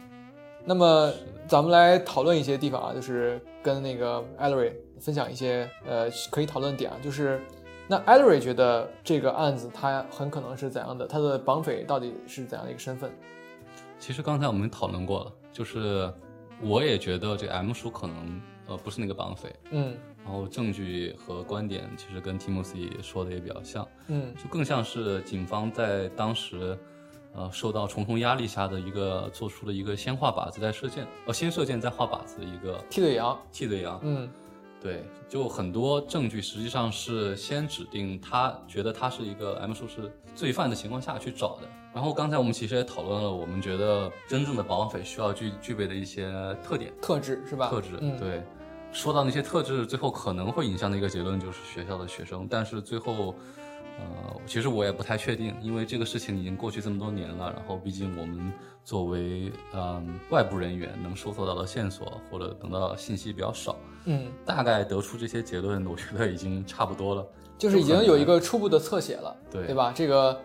[0.65, 1.11] 那么
[1.47, 7.41] 咱们来讨论一些地方啊，就是跟那个 Ellery 分享一些呃可以讨论点啊，就是
[7.87, 13.11] 那 Ellery 觉得这个案子他很可能是怎样的，他的绑匪到底是怎样的一个身份？
[13.99, 16.13] 其实刚才我们讨论过了，就是
[16.61, 19.97] 我也觉得这个 M 叔可能呃不是那个绑匪，嗯
[20.29, 26.79] 然后证据和观点其实跟 Timothy 说的也比较像，嗯就更像是警方在当时，
[27.33, 33.99] 呃，受到重重压力下的一个做出了一个先画靶子再射箭，呃，先射箭再画靶子的一个替罪羊，替罪羊。
[34.03, 34.29] 嗯
[34.83, 41.69] 对，就很多证据实际上是先指定他觉得他是一个 M 叔是罪犯的情况下去找的。
[41.95, 46.31] 然后刚才我们其实也讨论了，我们觉得真正的绑匪需要具具备的一些
[46.63, 46.93] 特点。
[47.01, 47.71] 特质是吧？
[47.71, 48.43] 特质，嗯，对。
[48.93, 53.35] 说到那些特质，最后可能会影响的一个结论就是学校的学生，但是最后，
[53.99, 58.53] 呃，其实我也不太确定，因为这个事情已经过去这么多年了，然后毕竟我们
[58.85, 63.77] 作为嗯外部人员能搜索到的线索或者等到的信息比较少，
[64.07, 67.27] 嗯，大概得出这些结论，我觉得已经差不多了。
[67.59, 69.93] 就是已经有一个初步的侧写了，对对吧？
[69.95, 70.41] 这个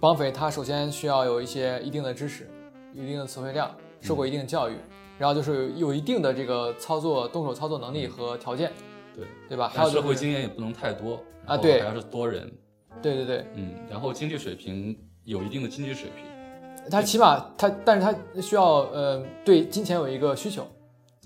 [0.00, 2.50] 绑匪他首先需要有一些一定的知识，
[2.92, 4.76] 一定的词汇量，受过一定的教育，
[5.22, 8.72] 然后就是有一定的这个操作动手操作能力和条件，
[9.14, 9.70] 对，对吧？
[9.72, 12.52] 还有社会经验也不能太多啊对还要是多人，
[13.00, 20.66] 对对对，嗯，然后经济水平有一定的经济水平，他起码他，但是他需要呃对金钱有一个需求，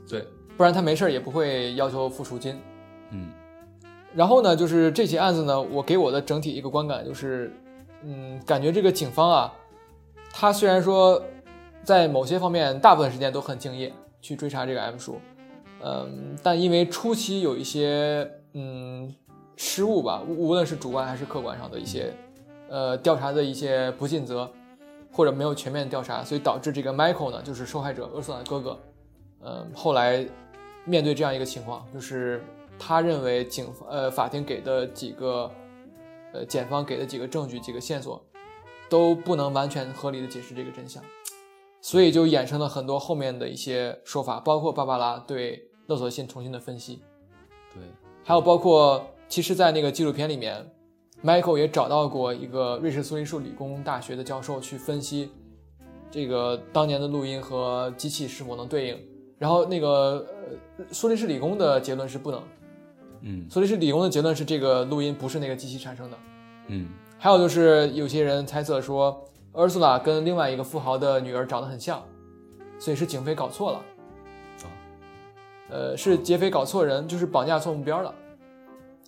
[0.07, 0.23] 对，
[0.59, 2.55] 不然他没事儿也不会要求付赎金。
[3.13, 3.33] 嗯。
[4.15, 7.51] 然后呢，就是这起案子呢，我给我的整体一个观感就是，
[8.03, 9.55] 嗯，感觉这个警方啊，
[10.31, 11.23] 他虽然说
[11.87, 15.21] 在某些方面大部分时间都很敬业去追查这个 M 叔，
[15.81, 19.15] 嗯，但因为初期有一些嗯
[19.57, 22.13] 失误吧，无论是主观还是客观上的一些
[22.69, 24.51] 呃调查的一些不尽责，
[25.13, 28.81] 或者没有全面调查，所以导致这个 Michael 呢，就是受害者厄瑟的哥哥，
[29.45, 30.27] 嗯，后来
[30.85, 32.43] 面对这样一个情况，就是
[32.81, 35.49] 他认为警呃法庭给的几个
[36.33, 38.21] 呃检方给的几个证据几个线索
[38.89, 41.01] 都不能完全合理的解释这个真相，
[41.87, 47.01] 所以就衍生了很多后面的一些说法，包括芭芭拉对勒索信重新的分析，
[47.73, 47.81] 对，
[48.25, 50.69] 还有包括其实，在那个纪录片里面
[51.23, 55.31] ，Michael 也找到过一个瑞士苏黎世理工大学的教授去分析
[56.11, 58.99] 这个当年的录音和机器是否能对应。
[59.39, 60.27] 然后那个
[60.79, 62.43] 呃，苏黎世理工的结论是不能，
[63.21, 66.19] 嗯苏黎世理工的结论是这个录音不是那个机器产生的。
[66.67, 69.25] 嗯还有就是有些人猜测说，
[69.57, 72.03] 厄苏拉跟另外一个富豪的女儿长得很像，
[72.79, 73.79] 所以是警匪搞错了。
[73.79, 74.69] 啊
[75.69, 78.15] 呃，是劫匪搞错人，就是绑架错目标了。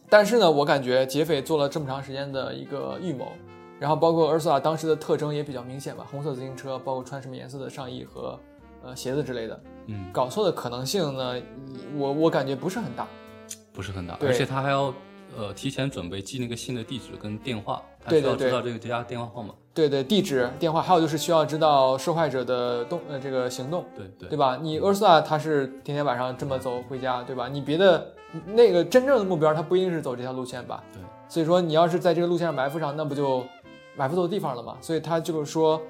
[0.09, 3.29] 但是呢，我感觉劫匪做了这么长时间的一个预谋，
[3.79, 8.41] 然后包括厄苏拉当时的特征也比较明显吧，红色自行车，包括穿什么颜色的上衣和
[8.83, 11.41] 呃鞋子之类的，嗯，搞错的可能性呢，
[11.97, 13.07] 我我感觉不是很大。
[13.73, 14.93] 不是很大，而且他还要
[15.37, 19.55] 呃提前准备记那个信的地址跟电话，他需要对对对知道这个家电话号码。
[19.75, 23.85] 对对，地址、电话，还有就是需要知道受害者的动呃这个行动。
[23.95, 24.59] 对对对吧？
[24.61, 27.49] 你厄斯拉他是天天晚上这么走回家，对吧？
[27.49, 28.05] 你别的
[28.47, 30.83] 那个真正的目标，他不一定是走这条路线吧？
[30.93, 31.01] 对。
[31.29, 33.45] 所以说你要是在这个路线上埋伏上，那不就
[33.97, 34.77] 埋伏错地方了吗？
[34.81, 35.81] 所以他就是说，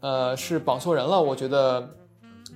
[0.00, 1.88] 呃，是绑错人了，我觉得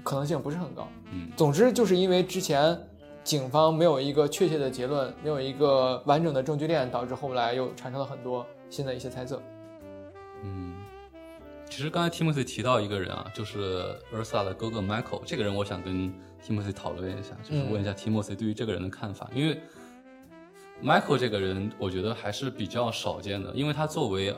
[0.03, 0.87] 可能性不是很高。
[1.13, 2.79] 嗯总之就是因为之前
[3.23, 8.45] 警方没有一个确切的结论，没有一个完整的证据链，导致后来又产生了很多
[8.75, 9.41] 新的一些猜测。
[10.43, 10.75] 嗯，
[11.71, 16.13] 其实刚才 Timothy 提到一个人啊，就是 Ursa 的哥哥 Michael，这个人我想跟
[16.45, 19.61] Timothy 讨论一下，就是问一下 Timothy 对于这个人的看法，因为
[20.83, 24.35] Michael 这个人，我觉得还是比较少见的，因为他作为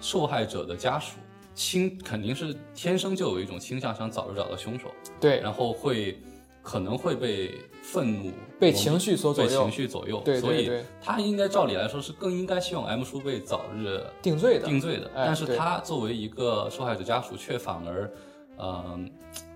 [0.00, 1.18] 受害者的家属，
[1.54, 4.90] 倾肯定是天生就有一种倾向，想早日找到凶手，
[5.20, 6.20] 对，然后会
[6.62, 9.50] 可能会被愤怒、被情绪所左右。
[9.50, 10.80] 被情，绪左右，对所以对。
[10.80, 14.66] 对，他应该照理来说是更应该希望 M 叔被早日定罪的。
[14.66, 18.12] 定罪的，哎但是他作为一个受害者家属，却反而，
[18.56, 19.00] 呃，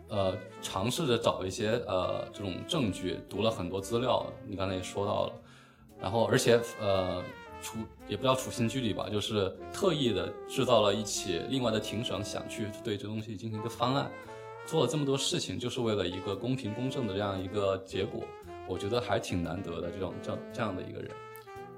[0.09, 5.33] 呃，尝试着找一些呃这种证据，读了很多资料，你刚才也说到了，
[6.01, 7.23] 然后而且呃
[7.63, 7.79] 处
[8.09, 14.11] 也不叫处心积虑吧，就是特意的制造了一起另外的庭审，想去对这东西进行一个翻案，
[14.67, 18.23] 做了这么多事情，就是为了一个公平公正的这样一个结果，
[18.67, 21.11] 我觉得还挺难得的这种这样这样的一个人，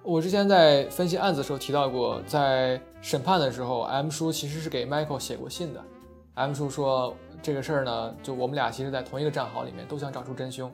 [0.02, 5.82] 我之前在分析案子的时候提到过，在审判的时候，M 叔其实是给 Michael 写过信的。
[6.34, 10.70] M 叔说这个事儿呢，就我们俩其实在同一个战壕里面，都想找出真凶。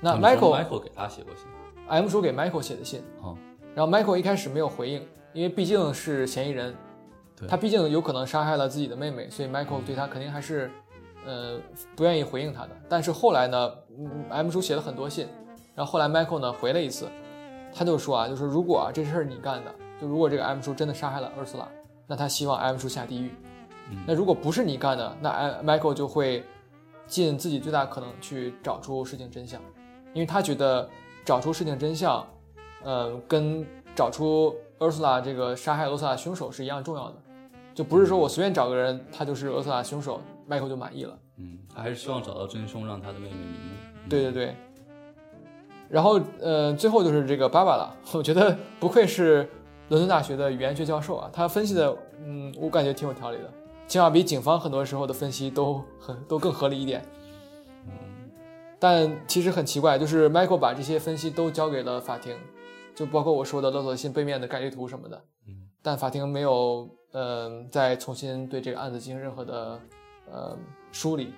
[0.00, 1.44] 那他们说 Michael Michael 给他写过信
[1.86, 3.36] ，M 叔给 Michael 写的信，哦，
[3.74, 6.74] 然后 Michael 一开始没有回应，因为毕竟是嫌疑人，
[7.36, 7.46] 对。
[7.46, 10.70] 他毕竟有可能杀害了自己的妹妹，所以 Michael 对他肯定还是
[11.26, 11.58] 呃，
[11.96, 12.70] 不愿意回应他的。
[12.88, 15.26] 但是后来呢，嗯，M 叔写了很多信，
[15.74, 17.08] 然后后来 Michael 呢回了一次，
[17.74, 21.66] 他就说啊，就是如果啊这事儿你干的，就如果这个 M 叔真的杀害了 Ursula，
[22.06, 23.32] 那他希望 M 叔下地狱。
[24.06, 26.42] 那如果不是你干的，那 M Michael 就会
[27.06, 29.60] 尽自己最大可能去找出事情真相，
[30.14, 30.88] 因为他觉得
[31.24, 32.26] 找出事情真相，
[32.82, 37.14] 呃，跟找出 Ursula 这个杀害 Ursula 凶手是一样重要的，
[37.74, 40.18] 就不是说我随便找个人，他就是 Ursula 凶手
[40.48, 41.18] ，Michael 就满意了。
[41.38, 43.74] 嗯，他还是希望找到真凶，让他的妹妹瞑目。
[44.04, 44.54] 嗯对对对。
[45.88, 49.48] 然后呃，最后就是这个芭芭拉， 我觉得不愧是
[49.88, 53.50] 伦敦大学的语言学教授啊，他分析的，嗯，我感觉挺有条理的，
[53.86, 57.02] 起码比警方很多时候的分析都很都更合理一点。
[57.86, 57.92] 嗯
[58.80, 62.36] 但其实很奇怪，就是 Michael 把这些分析都交给了法庭，
[62.94, 69.80] 就包括我说的勒索信背面的概率图什么的，嗯但法庭没有呃再重新对这个案子进行任何的
[70.30, 70.56] 呃
[70.92, 71.32] 梳理，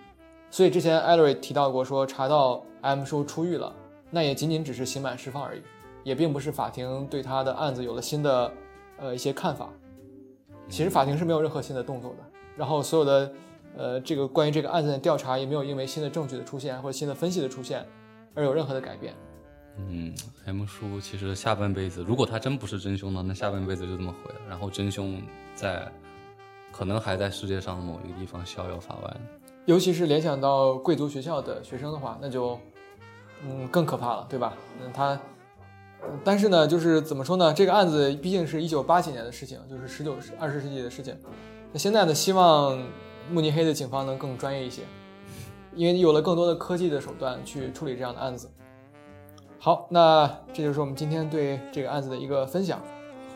[0.50, 3.72] 所以之前艾瑞提到过说查到 M 叔出狱了，
[4.10, 5.62] 那也仅仅只是刑满释放而已，
[6.04, 8.52] 也并不是法庭对他的案子有了新的
[8.98, 9.68] 呃一些看法。
[10.68, 12.18] 其实法庭是没有任何新的动作的，
[12.56, 13.32] 然后所有的
[13.76, 17.86] 呃这个关于这个案件的调查也没有因为新的证据的出现或者新的分析的出现
[18.34, 19.14] 而有任何的改变。
[19.78, 20.14] 嗯
[20.46, 24.40] ，M 叔其实下半辈子，如果他真不是真凶呢，那下半辈子就这么毁了。
[24.48, 25.22] 然后真凶
[25.54, 25.86] 在
[26.76, 29.16] 可能还在世界上某一个地方逍遥法外。
[29.64, 32.58] 尤其是联想到贵族学校的学生的话，那就
[33.42, 34.52] 嗯更可怕了，对吧？
[34.78, 35.18] 那，他，
[36.22, 37.52] 但是呢，就是怎么说呢？
[37.54, 41.16] 这个案子毕竟是一九八几年的事情，就是十九、二十世纪的事情。
[41.72, 42.78] 那现在呢，希望
[43.30, 44.82] 慕尼黑的警方能更专业一些，
[45.74, 48.50] 因为有了更多的科技的手段去处理这样的案子。
[49.58, 52.80] 好，那这就是我们今天对这个案子的一个分享。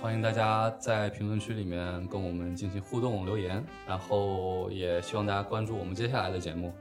[0.02, 6.72] 欢迎大家在评论区里面跟我们进行互动留言，然后也希望大家关注我们接下来的节目。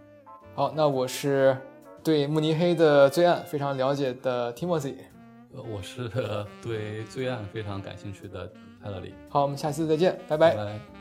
[0.55, 1.55] 好，那我是
[2.01, 4.95] 对慕尼黑的罪案非常了解的 Timothy。
[5.53, 6.07] 呃我是
[6.63, 8.49] 对罪案非常感兴趣的
[8.81, 10.98] 泰勒里，好，我们下次再见，拜拜拜拜